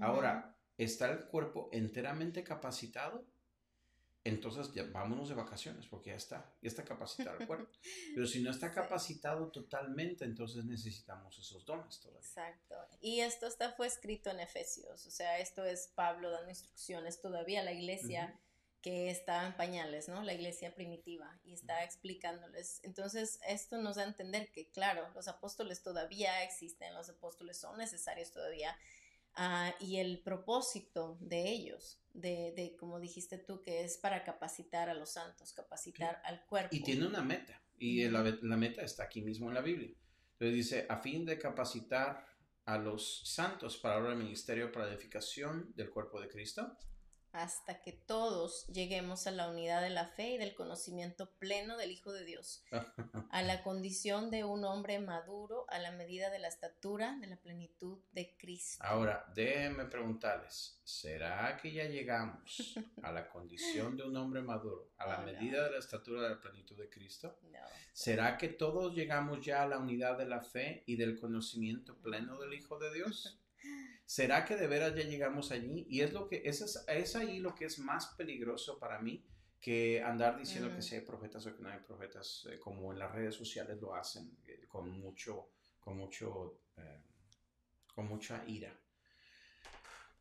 [0.00, 3.24] Ahora, ¿está el cuerpo enteramente capacitado?
[4.28, 7.70] Entonces ya vámonos de vacaciones porque ya está, ya está capacitado el cuerpo.
[8.14, 12.20] Pero si no está capacitado totalmente, entonces necesitamos esos dones todavía.
[12.20, 12.74] Exacto.
[13.00, 17.60] Y esto está, fue escrito en Efesios, o sea, esto es Pablo dando instrucciones todavía
[17.60, 18.38] a la iglesia
[18.86, 20.22] que está en pañales, ¿no?
[20.22, 22.78] La iglesia primitiva y está explicándoles.
[22.84, 27.78] Entonces, esto nos da a entender que, claro, los apóstoles todavía existen, los apóstoles son
[27.78, 28.76] necesarios todavía.
[29.36, 34.94] Ah, y el propósito de ellos de, como dijiste tú, que es para capacitar a
[34.94, 36.74] los santos, capacitar al cuerpo.
[36.74, 39.94] Y tiene una meta, y la, la, meta está aquí mismo en la Biblia.
[40.32, 42.26] Entonces dice, a fin de capacitar
[42.64, 46.76] a los santos para el ministerio para edificación del cuerpo de Cristo
[47.36, 51.90] hasta que todos lleguemos a la unidad de la fe y del conocimiento pleno del
[51.90, 52.64] Hijo de Dios,
[53.30, 57.36] a la condición de un hombre maduro a la medida de la estatura de la
[57.36, 58.84] plenitud de Cristo.
[58.84, 65.06] Ahora, déjenme preguntarles, ¿será que ya llegamos a la condición de un hombre maduro a
[65.08, 67.40] la medida de la estatura de la plenitud de Cristo?
[67.50, 67.58] No.
[67.92, 72.38] ¿Será que todos llegamos ya a la unidad de la fe y del conocimiento pleno
[72.38, 73.40] del Hijo de Dios?
[74.06, 75.84] ¿Será que de veras ya llegamos allí?
[75.90, 79.26] Y es lo que es, es ahí lo que es más peligroso para mí
[79.60, 83.00] que andar diciendo que si hay profetas o que no hay profetas, eh, como en
[83.00, 85.48] las redes sociales lo hacen eh, con mucho,
[85.80, 87.02] con mucho, eh,
[87.96, 88.78] con mucha ira.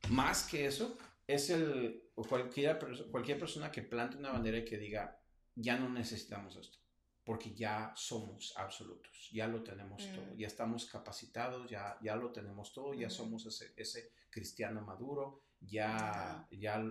[0.09, 2.79] Más que eso, es el cualquier,
[3.11, 5.21] cualquier persona que plante una bandera y que diga,
[5.55, 6.79] ya no necesitamos esto
[7.25, 10.38] porque ya somos absolutos, ya lo tenemos todo, mm.
[10.38, 16.45] ya estamos capacitados, ya, ya lo tenemos todo, ya somos ese, ese, cristiano maduro, ya,
[16.51, 16.83] ya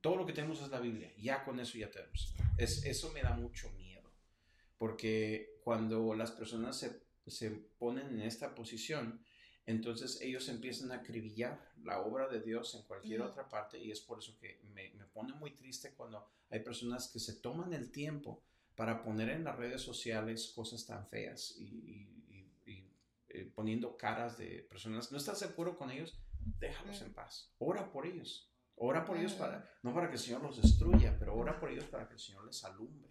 [0.00, 2.34] todo lo que tenemos es la Biblia, ya con eso ya tenemos.
[2.56, 4.10] Es, eso me da mucho miedo,
[4.78, 9.22] porque cuando las personas se, se ponen en esta posición,
[9.66, 14.00] entonces ellos empiezan a acribillar la obra de Dios en cualquier otra parte y es
[14.00, 17.90] por eso que me, me pone muy triste cuando hay personas que se toman el
[17.90, 18.42] tiempo
[18.74, 22.08] para poner en las redes sociales cosas tan feas y,
[23.34, 25.10] eh, poniendo caras de personas.
[25.10, 26.20] ¿No estás acuerdo con ellos?
[26.60, 27.50] Déjalos en paz.
[27.58, 28.52] Ora por ellos.
[28.74, 31.84] Ora por ellos para, no para que el Señor los destruya, pero ora por ellos
[31.86, 33.10] para que el Señor les alumbre.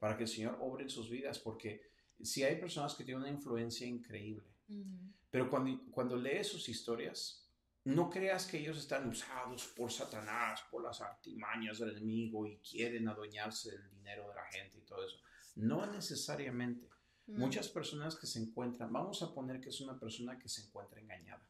[0.00, 1.82] Para que el Señor obre en sus vidas, porque
[2.20, 4.48] si hay personas que tienen una influencia increíble,
[5.32, 7.48] pero cuando, cuando lees sus historias,
[7.84, 13.08] no creas que ellos están usados por Satanás, por las artimañas del enemigo y quieren
[13.08, 15.16] adueñarse del dinero de la gente y todo eso.
[15.56, 16.86] No necesariamente.
[17.26, 17.38] Mm.
[17.38, 21.00] Muchas personas que se encuentran, vamos a poner que es una persona que se encuentra
[21.00, 21.48] engañada,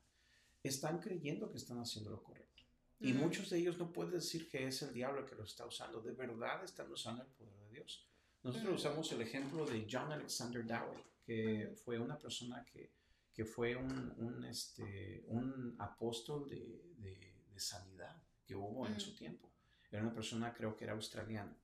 [0.62, 2.62] están creyendo que están haciendo lo correcto.
[3.00, 3.16] Y mm.
[3.16, 6.12] muchos de ellos no pueden decir que es el diablo que lo está usando, de
[6.12, 8.08] verdad están usando el poder de Dios.
[8.44, 8.76] Nosotros mm.
[8.76, 13.01] usamos el ejemplo de John Alexander Dowie, que fue una persona que
[13.32, 19.48] que fue un, un, este, un apóstol de, de, sanidad que hubo en su tiempo.
[19.88, 21.54] Era una persona, creo que era australiano.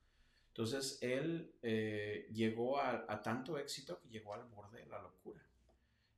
[0.48, 5.42] Entonces, él eh, llegó a, a, tanto éxito que llegó al borde de la locura.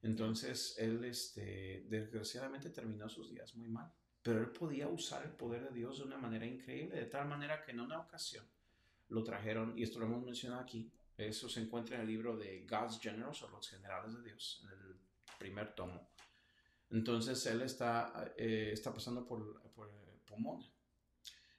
[0.02, 3.90] Entonces, él, este, desgraciadamente, terminó sus días muy mal.
[4.22, 7.62] Pero él podía usar el poder de Dios de una manera increíble, de tal manera
[7.62, 8.44] que en una ocasión
[9.08, 12.66] lo trajeron, y esto lo hemos mencionado aquí, eso se encuentra en el libro de
[12.66, 15.00] God's Generals o los generales de Dios, en el
[15.40, 16.12] primer tomo.
[16.90, 19.90] Entonces él está, eh, está pasando por, por
[20.26, 20.70] Pomona.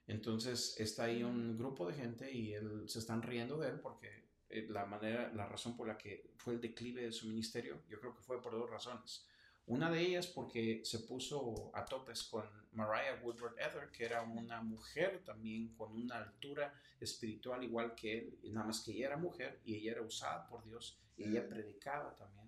[0.07, 4.29] Entonces está ahí un grupo de gente y él, se están riendo de él porque
[4.49, 7.99] eh, la manera, la razón por la que fue el declive de su ministerio, yo
[7.99, 9.25] creo que fue por dos razones.
[9.67, 14.61] Una de ellas porque se puso a topes con Mariah Woodward Ether, que era una
[14.61, 19.61] mujer también con una altura espiritual igual que él, nada más que ella era mujer
[19.63, 21.49] y ella era usada por Dios y ella mm.
[21.49, 22.40] predicaba también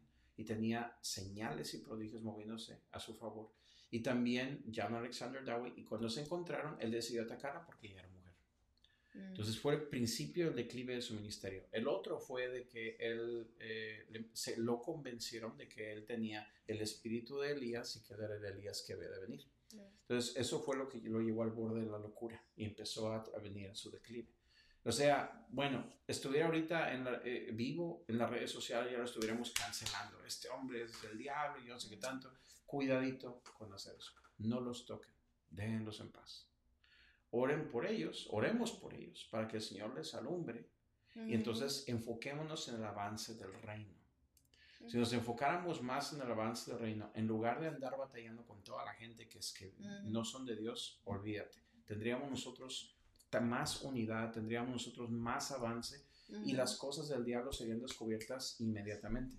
[0.43, 3.49] y tenía señales y prodigios moviéndose a su favor.
[3.89, 8.09] Y también John Alexander Dowie, y cuando se encontraron, él decidió atacarla porque ella era
[8.09, 8.33] mujer.
[9.13, 9.27] Mm.
[9.29, 11.63] Entonces fue el principio del declive de su ministerio.
[11.71, 16.81] El otro fue de que él eh, se lo convencieron de que él tenía el
[16.81, 19.45] espíritu de Elías y que era el Elías que había de venir.
[19.73, 19.79] Mm.
[20.01, 23.23] Entonces eso fue lo que lo llevó al borde de la locura y empezó a,
[23.33, 24.27] a venir en su declive.
[24.85, 29.51] O sea, bueno, estuviera ahorita en eh, vivo en las redes sociales, ya lo estuviéramos
[29.51, 30.23] cancelando.
[30.25, 32.31] Este hombre es el diablo y no sé qué tanto.
[32.65, 34.11] cuidadito con hacer eso.
[34.39, 35.13] No los toquen,
[35.49, 36.49] déjenlos en paz.
[37.31, 40.69] Oren por ellos, oremos por ellos, para que el Señor les alumbre.
[41.15, 43.93] Y entonces enfoquémonos en el avance del reino.
[44.87, 48.61] Si nos enfocáramos más en el avance del reino, en lugar de andar batallando con
[48.63, 49.73] toda la gente que es que
[50.03, 51.59] no son de Dios, olvídate.
[51.85, 52.97] Tendríamos nosotros
[53.39, 56.05] más unidad, tendríamos nosotros más avance
[56.45, 59.37] y las cosas del diablo serían descubiertas inmediatamente.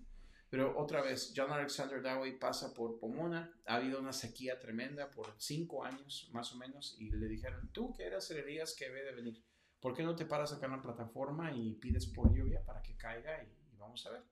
[0.49, 5.33] Pero otra vez, John Alexander Dowie pasa por Pomona, ha habido una sequía tremenda por
[5.37, 9.11] cinco años más o menos y le dijeron, tú que eras el que debe de
[9.11, 9.43] venir,
[9.79, 12.95] ¿por qué no te paras acá en la plataforma y pides por lluvia para que
[12.95, 14.23] caiga y, vamos a ver?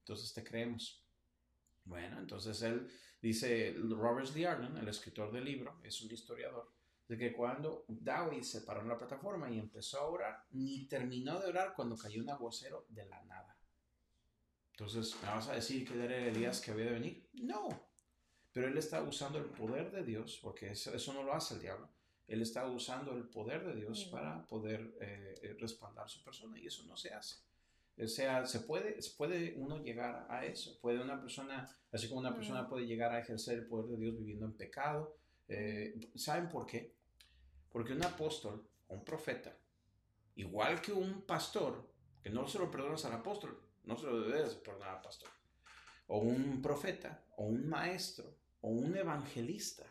[0.00, 1.06] Entonces te creemos.
[1.84, 2.90] Bueno, entonces él
[3.20, 4.46] dice, Robert D.
[4.46, 6.72] Arden, el escritor del libro, es un historiador,
[7.10, 11.40] de que cuando Dowie se paró en la plataforma y empezó a orar, ni terminó
[11.40, 13.58] de orar cuando cayó un aguacero de la nada.
[14.70, 17.28] Entonces, ¿me vas a decir que era Elías que había de venir?
[17.32, 17.68] No.
[18.52, 21.88] Pero él está usando el poder de Dios, porque eso, no lo hace el diablo.
[22.28, 26.68] Él está usando el poder de Dios para poder eh, eh, respaldar su persona y
[26.68, 27.38] eso no se hace.
[28.00, 30.78] O sea, se puede, puede uno llegar a eso.
[30.80, 34.16] Puede una persona, así como una persona puede llegar a ejercer el poder de Dios
[34.16, 35.16] viviendo en pecado.
[35.48, 36.99] Eh, ¿Saben por qué?
[37.70, 39.56] Porque un apóstol, un profeta,
[40.34, 41.88] igual que un pastor,
[42.22, 45.30] que no se lo perdonas al apóstol, no se lo debes perdonar al pastor,
[46.08, 49.84] o un profeta, o un maestro, o un evangelista.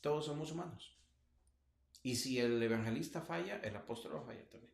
[0.00, 0.96] Todos somos humanos.
[2.02, 4.72] Y si el evangelista falla, el apóstol va a fallar también.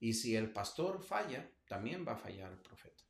[0.00, 3.02] Y si el pastor falla, también va a fallar el profeta.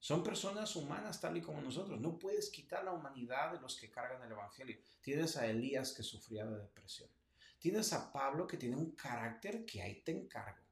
[0.00, 2.00] Son personas humanas tal y como nosotros.
[2.00, 4.78] No puedes quitar la humanidad de los que cargan el Evangelio.
[5.00, 7.10] Tienes a Elías que sufría de depresión.
[7.58, 10.64] Tienes a Pablo que tiene un carácter que ahí te encargo.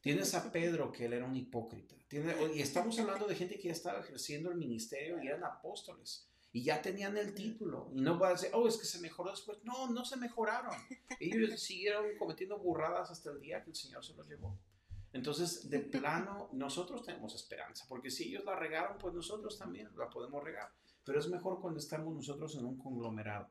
[0.00, 1.96] Tienes a Pedro que él era un hipócrita.
[2.54, 6.28] y estamos hablando de gente que ya estaba ejerciendo el ministerio y eran apóstoles.
[6.52, 7.88] Y ya tenían el título.
[7.94, 9.58] Y no va a decir, oh, es que se mejoró después.
[9.64, 10.76] No, no se mejoraron.
[11.20, 14.58] Ellos siguieron cometiendo burradas hasta el día que el Señor se los llevó.
[15.12, 20.08] Entonces, de plano, nosotros tenemos esperanza, porque si ellos la regaron, pues nosotros también la
[20.08, 20.72] podemos regar.
[21.04, 23.50] Pero es mejor cuando estamos nosotros en un conglomerado.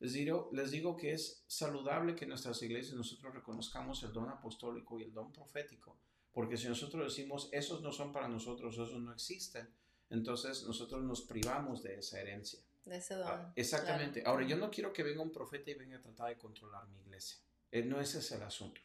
[0.00, 4.28] Les digo, les digo que es saludable que en nuestras iglesias nosotros reconozcamos el don
[4.28, 5.98] apostólico y el don profético,
[6.32, 9.68] porque si nosotros decimos, esos no son para nosotros, esos no existen,
[10.10, 12.60] entonces nosotros nos privamos de esa herencia.
[12.84, 13.26] De ese don.
[13.28, 14.22] Ah, exactamente.
[14.24, 17.00] Ahora, yo no quiero que venga un profeta y venga a tratar de controlar mi
[17.00, 17.38] iglesia.
[17.70, 18.80] Eh, no ese es el asunto.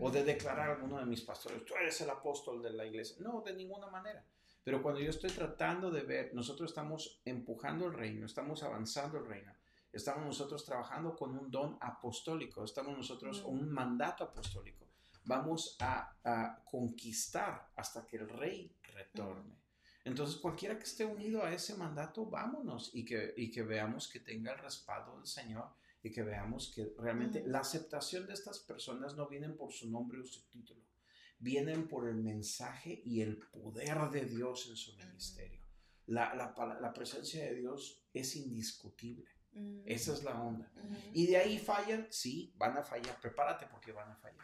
[0.00, 3.16] O de declarar a alguno de mis pastores, tú eres el apóstol de la iglesia.
[3.20, 4.24] No, de ninguna manera.
[4.62, 9.26] Pero cuando yo estoy tratando de ver, nosotros estamos empujando el reino, estamos avanzando el
[9.26, 9.52] reino,
[9.92, 14.86] estamos nosotros trabajando con un don apostólico, estamos nosotros con un mandato apostólico.
[15.24, 19.56] Vamos a, conquistar hasta que el rey retorne.
[20.04, 24.20] Entonces, cualquiera que esté unido a ese mandato, vámonos y que, y que veamos que
[24.20, 29.16] tenga el respaldo del Señor y que veamos que realmente la aceptación de estas personas
[29.16, 30.82] no vienen por su nombre o su título,
[31.38, 35.60] vienen por el mensaje y el poder de Dios en su ministerio.
[36.06, 39.28] La, la, la presencia de Dios es indiscutible.
[39.84, 40.70] Esa es la onda.
[41.12, 43.20] Y de ahí fallan, sí, van a fallar.
[43.20, 44.38] Prepárate porque van a fallar.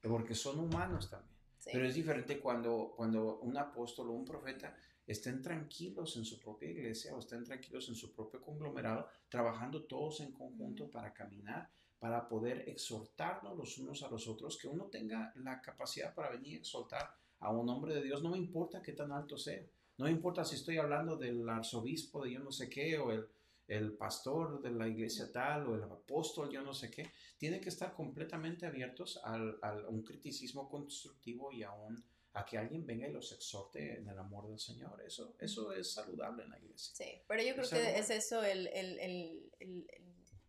[0.00, 1.34] Porque son humanos también.
[1.64, 4.76] Pero es diferente cuando, cuando un apóstol o un profeta
[5.06, 10.20] estén tranquilos en su propia iglesia o estén tranquilos en su propio conglomerado, trabajando todos
[10.20, 15.32] en conjunto para caminar, para poder exhortarnos los unos a los otros, que uno tenga
[15.36, 18.92] la capacidad para venir a exhortar a un hombre de Dios, no me importa qué
[18.92, 19.62] tan alto sea,
[19.96, 23.26] no me importa si estoy hablando del arzobispo de yo no sé qué o el,
[23.68, 27.68] el pastor de la iglesia tal o el apóstol yo no sé qué, tiene que
[27.68, 32.02] estar completamente abiertos al, a un criticismo constructivo y a un
[32.34, 35.00] a que alguien venga y los exhorte en el amor del Señor.
[35.02, 36.94] Eso, eso es saludable en la iglesia.
[36.94, 39.52] Sí, pero yo creo que es eso, el, el,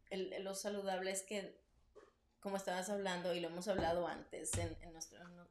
[0.10, 1.62] el, lo saludable es que,
[2.40, 4.98] como estabas hablando y lo hemos hablado antes en, en,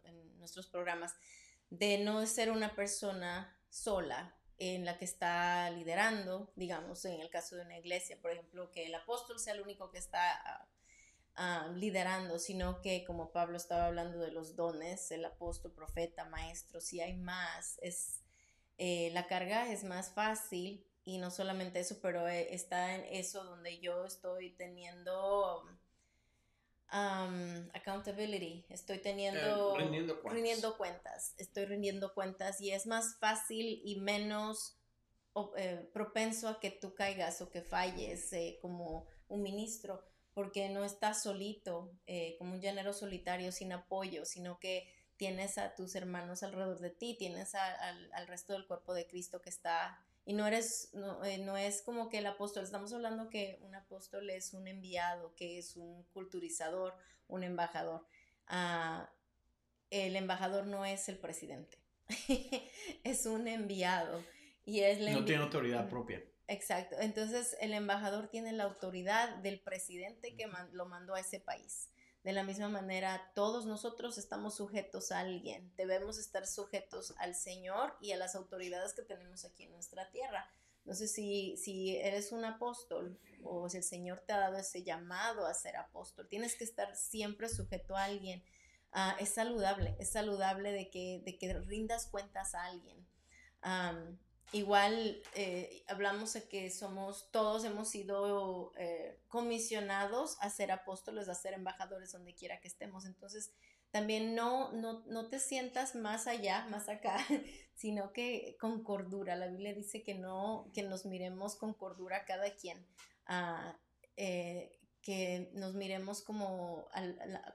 [0.04, 1.14] en nuestros programas,
[1.70, 7.56] de no ser una persona sola en la que está liderando, digamos, en el caso
[7.56, 10.68] de una iglesia, por ejemplo, que el apóstol sea el único que está
[11.36, 16.80] Ah, liderando, sino que como Pablo estaba hablando de los dones, el apóstol, profeta, maestro,
[16.80, 18.20] si hay más, es,
[18.78, 23.42] eh, la carga es más fácil y no solamente eso, pero eh, está en eso
[23.42, 25.68] donde yo estoy teniendo
[26.86, 29.80] accountability, estoy teniendo, eh,
[30.30, 31.34] rindiendo, cuentas.
[31.36, 34.78] estoy rindiendo cuentas y es más fácil y menos
[35.92, 38.30] propenso a que tú caigas o que falles
[38.60, 44.58] como un ministro porque no estás solito, eh, como un llanero solitario sin apoyo, sino
[44.58, 49.40] que tienes a tus hermanos alrededor de ti, tienes al, resto del cuerpo de Cristo
[49.40, 53.30] que está Y no eres, no, eh, no, es como que el apóstol, estamos hablando
[53.30, 56.94] que un apóstol es un enviado, que es un culturizador,
[57.28, 58.04] un embajador.
[58.48, 59.10] Ah,
[59.90, 61.78] el embajador no es el presidente,
[63.04, 64.24] es un enviado.
[64.66, 66.24] Y es no tiene autoridad propia.
[66.46, 71.88] Exacto, entonces el embajador tiene la autoridad del presidente que lo mandó a ese país.
[72.22, 75.70] De la misma manera, todos nosotros estamos sujetos a alguien.
[75.76, 80.50] Debemos estar sujetos al Señor y a las autoridades que tenemos aquí en nuestra tierra.
[80.84, 85.46] Entonces, si, si eres un apóstol o si el Señor te ha dado ese llamado
[85.46, 88.42] a ser apóstol, tienes que estar siempre sujeto a alguien.
[88.92, 93.06] Ah, es saludable, es saludable de que, de que rindas cuentas a alguien.
[94.54, 101.34] Igual eh, hablamos de que somos, todos hemos sido eh, comisionados a ser apóstoles, a
[101.34, 103.04] ser embajadores donde quiera que estemos.
[103.04, 103.50] Entonces,
[103.90, 107.16] también no, no, no te sientas más allá, más acá,
[107.74, 109.34] sino que con cordura.
[109.34, 112.86] La Biblia dice que no, que nos miremos con cordura cada quien,
[113.26, 113.76] ah,
[114.16, 116.86] eh, que nos miremos como,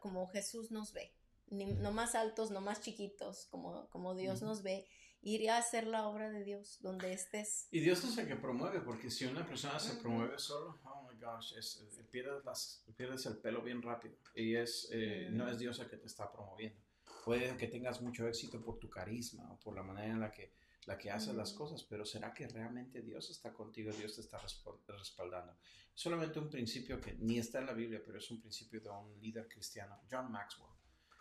[0.01, 1.13] como Jesús nos ve,
[1.47, 4.85] no más altos, no más chiquitos, como, como Dios nos ve
[5.21, 7.67] ir a hacer la obra de Dios donde estés.
[7.71, 11.19] Y Dios es el que promueve, porque si una persona se promueve solo, oh my
[11.19, 14.15] gosh, es, eh, pierdes, las, pierdes, el pelo bien rápido.
[14.35, 16.79] Y es, eh, no es Dios el que te está promoviendo.
[17.25, 20.53] Puede que tengas mucho éxito por tu carisma o por la manera en la que,
[20.85, 24.39] la que haces las cosas, pero ¿será que realmente Dios está contigo, Dios te está
[24.87, 25.53] respaldando?
[25.93, 29.19] Solamente un principio que ni está en la Biblia, pero es un principio de un
[29.21, 30.71] líder cristiano, John Maxwell.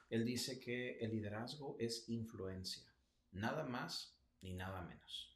[0.08, 2.87] Él dice que el liderazgo es influencia
[3.32, 5.34] nada más ni nada menos.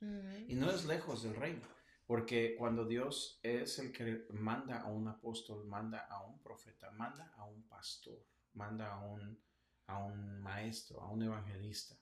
[0.48, 1.66] Y no es lejos del reino,
[2.06, 7.32] porque cuando Dios es el que manda a un apóstol, manda a un profeta, manda
[7.36, 8.24] a un pastor,
[8.54, 9.40] manda a un,
[9.86, 11.96] a un maestro, a un evangelista.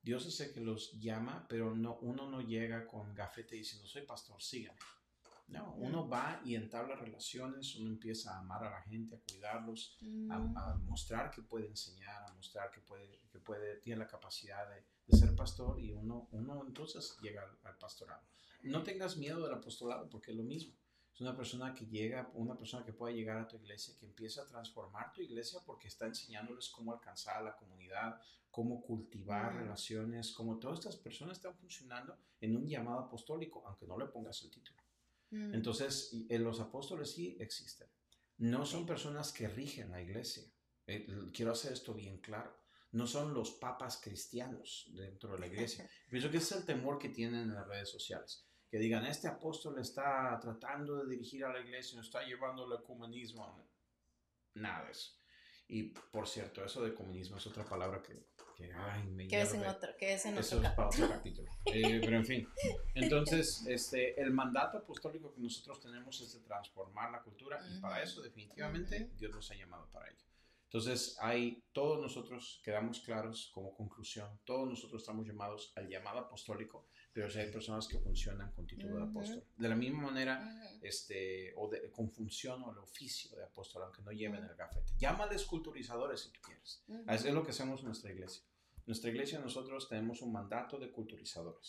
[0.00, 4.02] Dios es el que los llama, pero no, uno no llega con gafete diciendo, soy
[4.02, 4.78] pastor, sígame.
[5.48, 9.98] No, uno va y entabla relaciones, uno empieza a amar a la gente, a cuidarlos,
[10.28, 10.84] a, mm.
[10.84, 14.84] mostrar que puede enseñar, a mostrar que puede, que puede, tiene la capacidad de,
[15.16, 18.22] ser pastor y uno, uno entonces llega al, pastorado.
[18.62, 20.74] No tengas miedo del apostolado porque es lo mismo.
[21.14, 24.42] Es una persona que llega, una persona que pueda llegar a tu iglesia, que empieza
[24.42, 29.58] a transformar tu iglesia porque está enseñándoles cómo alcanzar a la comunidad, cómo cultivar mm.
[29.58, 34.42] relaciones, cómo todas estas personas están funcionando en un llamado apostólico, aunque no le pongas
[34.42, 34.78] el título.
[35.30, 35.54] Mm.
[35.54, 37.88] Entonces, en los apóstoles sí existen.
[38.38, 40.44] No son personas que rigen la iglesia.
[40.86, 42.56] Eh, quiero hacer esto bien claro.
[42.92, 45.88] No son los papas cristianos dentro de la iglesia.
[46.08, 48.46] Pienso que ese es el temor que tienen en las redes sociales.
[48.70, 53.66] Que digan, este apóstol está tratando de dirigir a la iglesia, está llevando el ecumenismo.
[54.54, 55.12] Nada de eso.
[55.68, 58.26] Y por cierto, eso de comunismo es otra palabra que
[58.58, 60.60] que, ay, me que es en otro, que es en otro,
[61.08, 61.48] capítulo.
[61.66, 62.48] Eh, pero en fin,
[62.94, 68.02] entonces, este, el mandato apostólico que nosotros tenemos es de transformar la cultura y para
[68.02, 70.24] eso definitivamente Dios nos ha llamado para ello.
[70.68, 76.86] Entonces, hay, todos nosotros quedamos claros como conclusión, todos nosotros estamos llamados al llamado apostólico,
[77.12, 79.44] pero si hay personas que funcionan con título de apóstol.
[79.56, 84.02] De la misma manera, este, o de, con función o el oficio de apóstol, aunque
[84.02, 84.92] no lleven el gafete.
[84.98, 86.84] Llámales culturizadores si tú quieres.
[87.08, 88.42] Es lo que hacemos en nuestra iglesia
[88.88, 91.68] nuestra iglesia nosotros tenemos un mandato de culturizadores.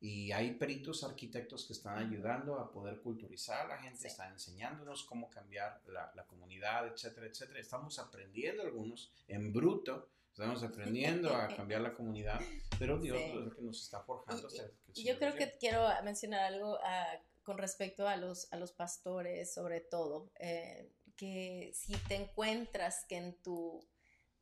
[0.00, 5.04] Y hay peritos arquitectos que están ayudando a poder culturizar a la gente, están enseñándonos
[5.04, 7.60] cómo cambiar la, la, comunidad, etcétera, etcétera.
[7.60, 12.40] Estamos aprendiendo algunos en bruto, estamos aprendiendo a cambiar la comunidad,
[12.78, 14.48] pero Dios es el que nos está forjando.
[14.94, 19.52] Y, yo creo que quiero mencionar algo ah, con respecto a los, a los pastores,
[19.52, 23.86] sobre todo, eh, que si te encuentras que en tu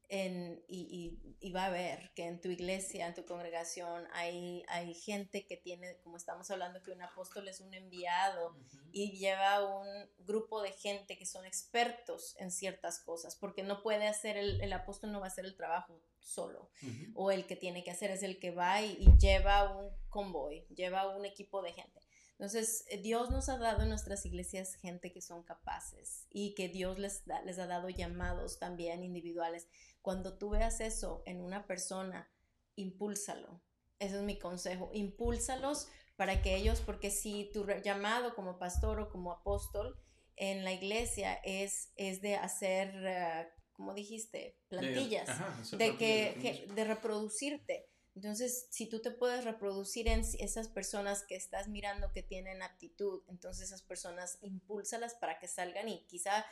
[0.09, 4.95] en, y, y, va a ver que en tu iglesia, en tu congregación, hay, hay
[4.95, 8.57] gente que tiene, como estamos hablando, que un apóstol es un enviado
[8.91, 9.87] y lleva un
[10.19, 14.73] grupo de gente que son expertos en ciertas cosas, porque no puede hacer, el, el
[14.73, 16.71] apóstol no va a hacer el trabajo solo,
[17.15, 20.67] o el que tiene que hacer es el que va y, y lleva un convoy,
[20.75, 22.01] lleva un equipo de gente.
[22.39, 26.69] Entonces, eh, Dios nos ha dado en nuestras iglesias gente que son capaces y que
[26.69, 29.67] Dios les, les ha dado llamados también individuales
[30.03, 32.31] cuando tú veas eso en una persona,
[32.77, 33.61] impúlsalo.
[33.99, 34.91] Ese es mi consejo.
[34.93, 40.01] Impúlsalos para que ellos, porque si tu llamado como pastor o como apóstol
[40.37, 45.29] en la iglesia es, es de hacer, uh, como dijiste, plantillas,
[45.77, 47.88] de, que, de reproducirte.
[48.19, 53.23] Entonces, si tú te puedes reproducir en esas personas que estás mirando que tienen aptitud,
[53.29, 56.45] entonces esas personas impúlsalas para que salgan y quizá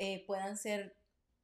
[0.00, 0.96] eh, puedan ser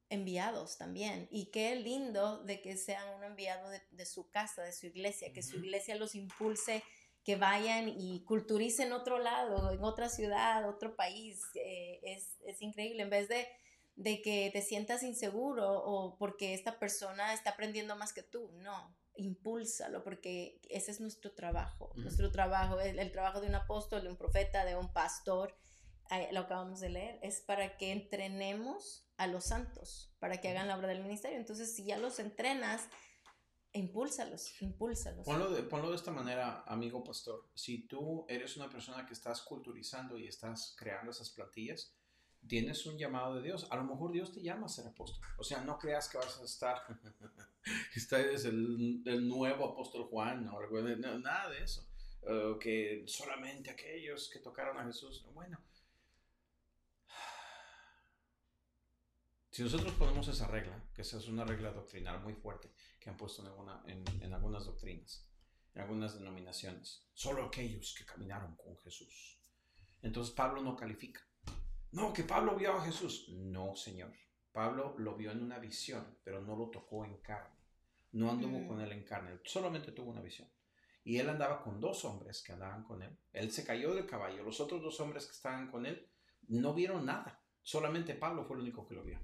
[0.09, 1.29] enviados también.
[1.31, 5.43] Y qué lindo de que sean un enviado de, su casa, de su iglesia, que
[5.43, 6.83] su iglesia los impulse,
[7.23, 11.39] que vayan y culturicen otro lado, en otra ciudad, otro país.
[11.55, 13.03] Eh, es, es, increíble.
[13.03, 13.47] En vez de,
[13.95, 18.99] de que te sientas inseguro o porque esta persona está aprendiendo más que tú, no
[19.19, 24.09] impúlsalo, porque ese es nuestro trabajo, nuestro trabajo, el, el, trabajo de un apóstol, de
[24.09, 25.55] un profeta, de un pastor,
[26.31, 30.77] lo acabamos de leer, es para que entrenemos a los santos, para que hagan la
[30.77, 31.37] obra del ministerio.
[31.37, 32.87] Entonces, si ya los entrenas,
[33.73, 35.25] impúlsalos, impúlsalos.
[35.25, 37.49] Ponlo de, ponlo de esta manera, amigo pastor.
[37.53, 41.93] Si tú eres una persona que estás culturizando y estás creando esas plantillas,
[42.47, 43.67] tienes un llamado de Dios.
[43.69, 45.21] A lo mejor Dios te llama a ser apóstol.
[45.37, 46.81] O sea, no creas que vas a estar,
[47.95, 51.87] este es el, nuevo apóstol Juan nada de eso.
[52.59, 55.25] que solamente aquellos que tocaron a Jesús.
[55.33, 55.59] Bueno,
[59.51, 63.17] si nosotros ponemos esa regla, que esa es una regla doctrinal muy fuerte que han
[63.17, 63.43] puesto
[63.85, 65.27] en, en algunas doctrinas,
[65.73, 69.39] en algunas denominaciones, solo aquellos que caminaron con Jesús.
[70.01, 71.28] Entonces Pablo no califica.
[71.91, 73.29] No, que Pablo vio a Jesús.
[73.29, 74.11] No, Señor.
[74.51, 77.55] Pablo lo vio en una visión, pero no lo tocó en carne.
[78.11, 78.67] No anduvo mm.
[78.67, 80.47] con él en carne, solamente tuvo una visión.
[81.03, 83.15] Y él andaba con dos hombres que andaban con él.
[83.33, 84.43] Él se cayó del caballo.
[84.43, 86.07] Los otros dos hombres que estaban con él
[86.47, 87.41] no vieron nada.
[87.61, 89.19] Solamente Pablo fue el único que lo vio.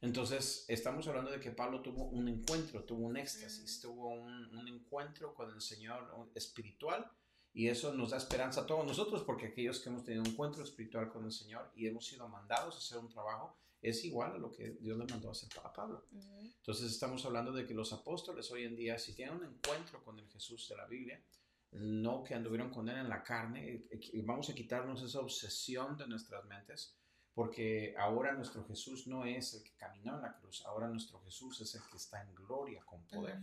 [0.00, 3.82] Entonces, estamos hablando de que Pablo tuvo un encuentro, tuvo un éxtasis, mm.
[3.82, 7.10] tuvo un, un encuentro con el Señor espiritual
[7.52, 10.62] y eso nos da esperanza a todos nosotros, porque aquellos que hemos tenido un encuentro
[10.62, 14.38] espiritual con el Señor y hemos sido mandados a hacer un trabajo, es igual a
[14.38, 16.06] lo que Dios le mandó a hacer a Pablo.
[16.12, 20.18] Entonces estamos hablando de que los apóstoles hoy en día, si tienen un encuentro con
[20.18, 21.20] el Jesús de la Biblia,
[21.72, 26.06] no que anduvieron con Él en la carne, y vamos a quitarnos esa obsesión de
[26.06, 26.96] nuestras mentes,
[27.32, 31.60] porque ahora nuestro Jesús no es el que caminó en la cruz, ahora nuestro Jesús
[31.60, 33.38] es el que está en gloria con poder.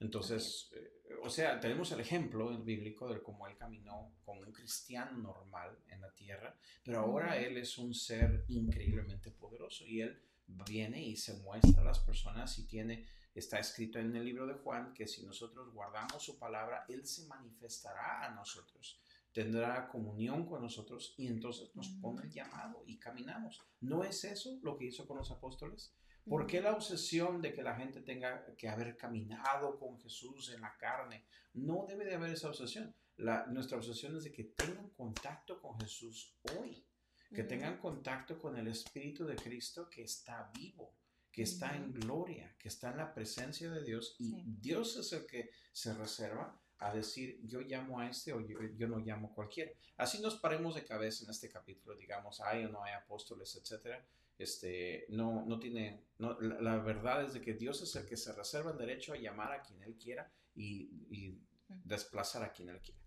[0.00, 5.16] Entonces, eh, o sea, tenemos el ejemplo bíblico de cómo él caminó como un cristiano
[5.18, 11.02] normal en la tierra, pero ahora él es un ser increíblemente poderoso y él viene
[11.02, 14.94] y se muestra a las personas y tiene, está escrito en el libro de Juan
[14.94, 19.00] que si nosotros guardamos su palabra, él se manifestará a nosotros
[19.32, 23.62] tendrá comunión con nosotros y entonces nos pone el llamado y caminamos.
[23.80, 25.94] ¿No es eso lo que hizo con los apóstoles?
[26.28, 30.60] ¿Por qué la obsesión de que la gente tenga que haber caminado con Jesús en
[30.60, 31.24] la carne?
[31.54, 32.94] No debe de haber esa obsesión.
[33.16, 36.86] La, nuestra obsesión es de que tengan contacto con Jesús hoy,
[37.34, 40.94] que tengan contacto con el Espíritu de Cristo que está vivo,
[41.32, 45.26] que está en gloria, que está en la presencia de Dios y Dios es el
[45.26, 49.34] que se reserva a decir yo llamo a este o yo, yo, no llamo a
[49.34, 49.72] cualquiera.
[49.96, 54.06] Así nos paremos de cabeza en este capítulo, digamos, hay o no hay apóstoles, etcétera
[54.38, 58.32] este, no, no tiene, no, la, verdad es de que Dios es el que se
[58.32, 62.80] reserva el derecho a llamar a quien Él quiera y, y desplazar a quien Él
[62.80, 63.00] quiera.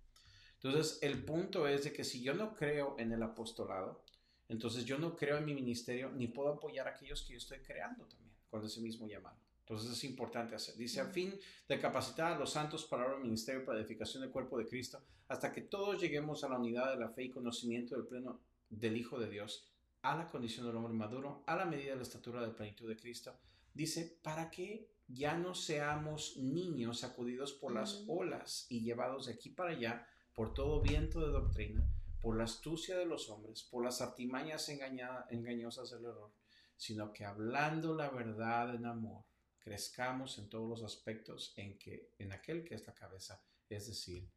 [0.55, 4.03] Entonces, el punto es de que si yo no creo en el apostolado,
[4.47, 7.59] entonces yo no creo en mi ministerio ni puedo apoyar a aquellos que yo estoy
[7.59, 9.37] creando también con ese mismo llamado.
[9.61, 10.75] Entonces es importante hacer.
[10.75, 11.33] Dice, a fin
[11.67, 15.53] de capacitar a los santos para el ministerio para edificación del cuerpo de Cristo, hasta
[15.53, 19.17] que todos lleguemos a la unidad de la fe y conocimiento del pleno del Hijo
[19.17, 19.70] de Dios,
[20.01, 22.97] a la condición del hombre maduro, a la medida de la estatura de plenitud de
[22.97, 23.37] Cristo.
[23.73, 29.49] Dice, para que ya no seamos niños sacudidos por las olas y llevados de aquí
[29.49, 31.85] para allá por todo viento de doctrina,
[32.21, 36.31] por la astucia de los hombres, por las artimañas engañosas del error,
[36.77, 39.25] sino que hablando la verdad en amor,
[39.59, 44.29] crezcamos en todos los aspectos en que en aquel que es la cabeza, es decir,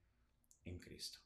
[0.65, 1.24] en Cristo.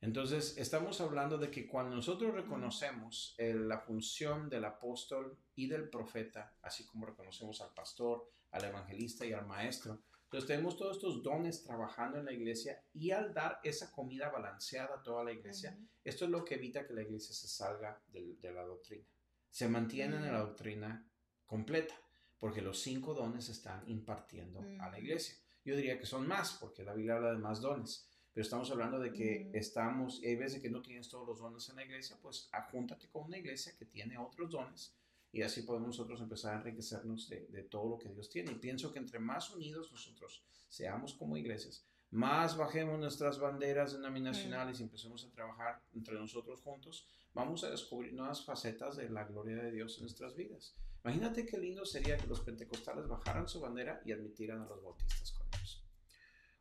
[0.00, 6.54] Entonces, estamos hablando de que cuando nosotros reconocemos la función del apóstol y del profeta,
[6.62, 11.64] así como reconocemos al pastor, al evangelista y al maestro, entonces tenemos todos estos dones
[11.64, 16.26] trabajando en la iglesia y al dar esa comida balanceada a toda la iglesia, esto
[16.26, 19.06] es lo que evita que la iglesia se salga de, la doctrina.
[19.50, 21.04] Se mantiene en la doctrina
[21.44, 21.94] completa,
[22.38, 25.34] porque los cinco dones se están impartiendo a la iglesia.
[25.64, 28.98] Yo diría que son más, porque la Biblia habla de más dones pero estamos hablando
[28.98, 32.16] de que estamos, y hay veces que no tienes todos los dones en la iglesia,
[32.20, 34.94] pues ajúntate con una iglesia que tiene otros dones
[35.32, 38.52] y así podemos nosotros empezar a enriquecernos de, de, todo lo que Dios tiene.
[38.52, 44.80] Y pienso que entre más unidos nosotros seamos como iglesias, más bajemos nuestras banderas denominacionales
[44.80, 49.56] y empecemos a trabajar entre nosotros juntos, vamos a descubrir nuevas facetas de la gloria
[49.56, 50.74] de Dios en nuestras vidas.
[51.04, 55.32] Imagínate qué lindo sería que los pentecostales bajaran su bandera y admitieran a los bautistas
[55.32, 55.57] con ellos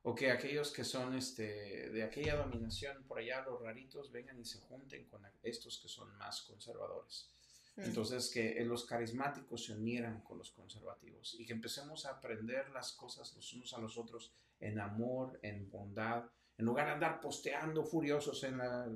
[0.08, 4.46] o que aquellos que son este, de aquella dominación por allá, los raritos, vengan y
[4.46, 7.30] se junten con estos que son más conservadores.
[7.76, 7.82] Mm.
[7.82, 12.94] Entonces, que los carismáticos se unieran con los conservativos y que empecemos a aprender las
[12.94, 14.32] cosas los unos a los otros
[14.62, 16.24] en amor, en bondad,
[16.58, 18.88] en lugar de andar posteando furiosos en la,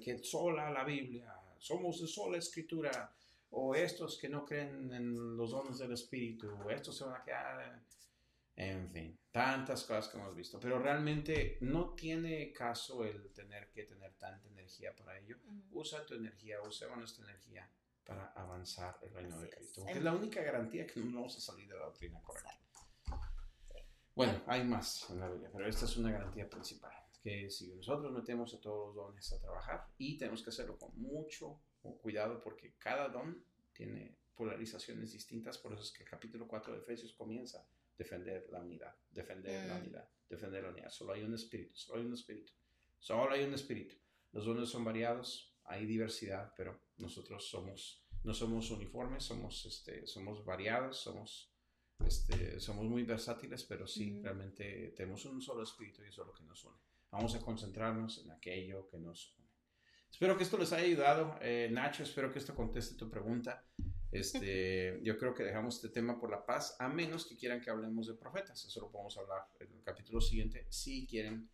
[0.00, 3.12] que sola la Biblia, somos de sola escritura,
[3.50, 7.24] o estos que no creen en los dones del Espíritu, o estos se van a
[7.24, 7.82] quedar,
[8.60, 13.84] en fin, tantas cosas que hemos visto, pero realmente no tiene caso el tener que
[13.84, 15.38] tener tanta energía para ello.
[15.70, 17.70] Usa tu energía, usa nuestra energía
[18.04, 19.86] para avanzar el reino de Cristo.
[19.88, 22.60] es la única garantía que no vamos a salir de la doctrina correcta.
[24.14, 26.92] Bueno, hay más en la Biblia, pero esta es una garantía principal
[27.22, 30.90] que si nosotros metemos a todos los dones a trabajar y tenemos que hacerlo con
[31.00, 31.62] mucho
[32.02, 33.42] cuidado porque cada don
[33.72, 37.66] tiene polarizaciones distintas, por eso es que el capítulo 4 de Efesios comienza
[38.00, 39.80] defender la unidad, defender la mm.
[39.82, 40.90] unidad, defender la unidad.
[40.90, 42.52] Solo hay un espíritu, solo hay un espíritu,
[42.98, 43.94] solo hay un espíritu.
[44.32, 50.42] Los dones son variados, hay diversidad, pero nosotros somos, no somos uniformes, somos, este, somos
[50.46, 51.52] variados, somos,
[52.06, 56.32] este, somos muy versátiles, pero sí, realmente tenemos un solo espíritu y eso es lo
[56.32, 56.78] que nos une.
[57.10, 59.50] Vamos a concentrarnos en aquello que nos une.
[60.10, 61.38] Espero que esto les haya ayudado.
[61.42, 63.62] Eh, Nacho, espero que esto conteste tu pregunta.
[64.12, 67.70] Este, yo creo que dejamos este tema por la paz, a menos que quieran que
[67.70, 68.64] hablemos de profetas.
[68.64, 70.66] Eso lo podemos hablar en el capítulo siguiente.
[70.68, 71.48] Si quieren,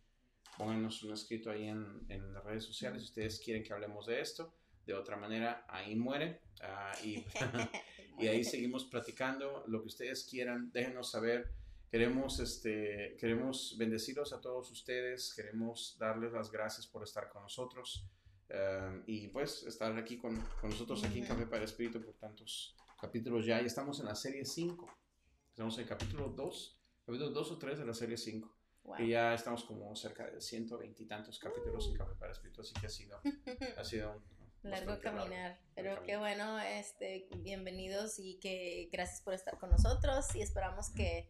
[0.57, 3.03] pónganos un escrito ahí en, en las redes sociales.
[3.03, 4.53] Si ustedes quieren que hablemos de esto,
[4.85, 6.41] de otra manera, ahí muere.
[6.61, 7.23] Ah, y,
[8.19, 9.63] y ahí seguimos platicando.
[9.67, 11.51] Lo que ustedes quieran, déjenos saber.
[11.91, 18.05] Queremos, este, queremos bendecirlos a todos ustedes, queremos darles las gracias por estar con nosotros
[18.49, 22.15] eh, y pues estar aquí con, con nosotros aquí en Café para el Espíritu por
[22.15, 23.61] tantos capítulos ya.
[23.61, 24.87] Y estamos en la serie 5,
[25.49, 28.53] estamos en el capítulo 2, capítulo 2 o 3 de la serie 5.
[28.99, 32.61] Y ya estamos como cerca de 120 y tantos capítulos en Café para el Espíritu,
[32.61, 33.19] así que ha sido,
[33.77, 34.23] ha sido
[34.63, 35.59] un largo caminar.
[35.75, 41.29] Pero qué bueno, este, bienvenidos y que gracias por estar con nosotros y esperamos que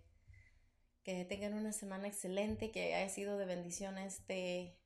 [1.08, 4.78] que tengan una semana excelente, que haya sido de bendición este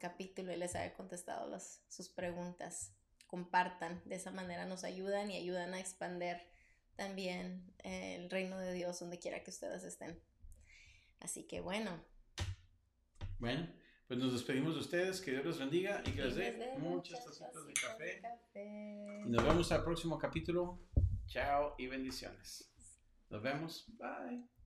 [0.00, 2.94] capítulo y les haya contestado las, sus preguntas.
[3.26, 6.42] Compartan, de esa manera nos ayudan y ayudan a expander
[6.96, 10.20] también el reino de Dios donde quiera que ustedes estén.
[11.20, 12.04] Así que bueno.
[13.38, 13.68] Bueno,
[14.06, 17.66] pues nos despedimos de ustedes, que Dios los bendiga y que les dé muchas tacitas
[17.66, 18.22] de café.
[19.24, 20.80] Y nos vemos al próximo capítulo.
[21.26, 22.70] Chao y bendiciones.
[23.30, 23.86] Nos vemos.
[23.96, 24.61] Bye.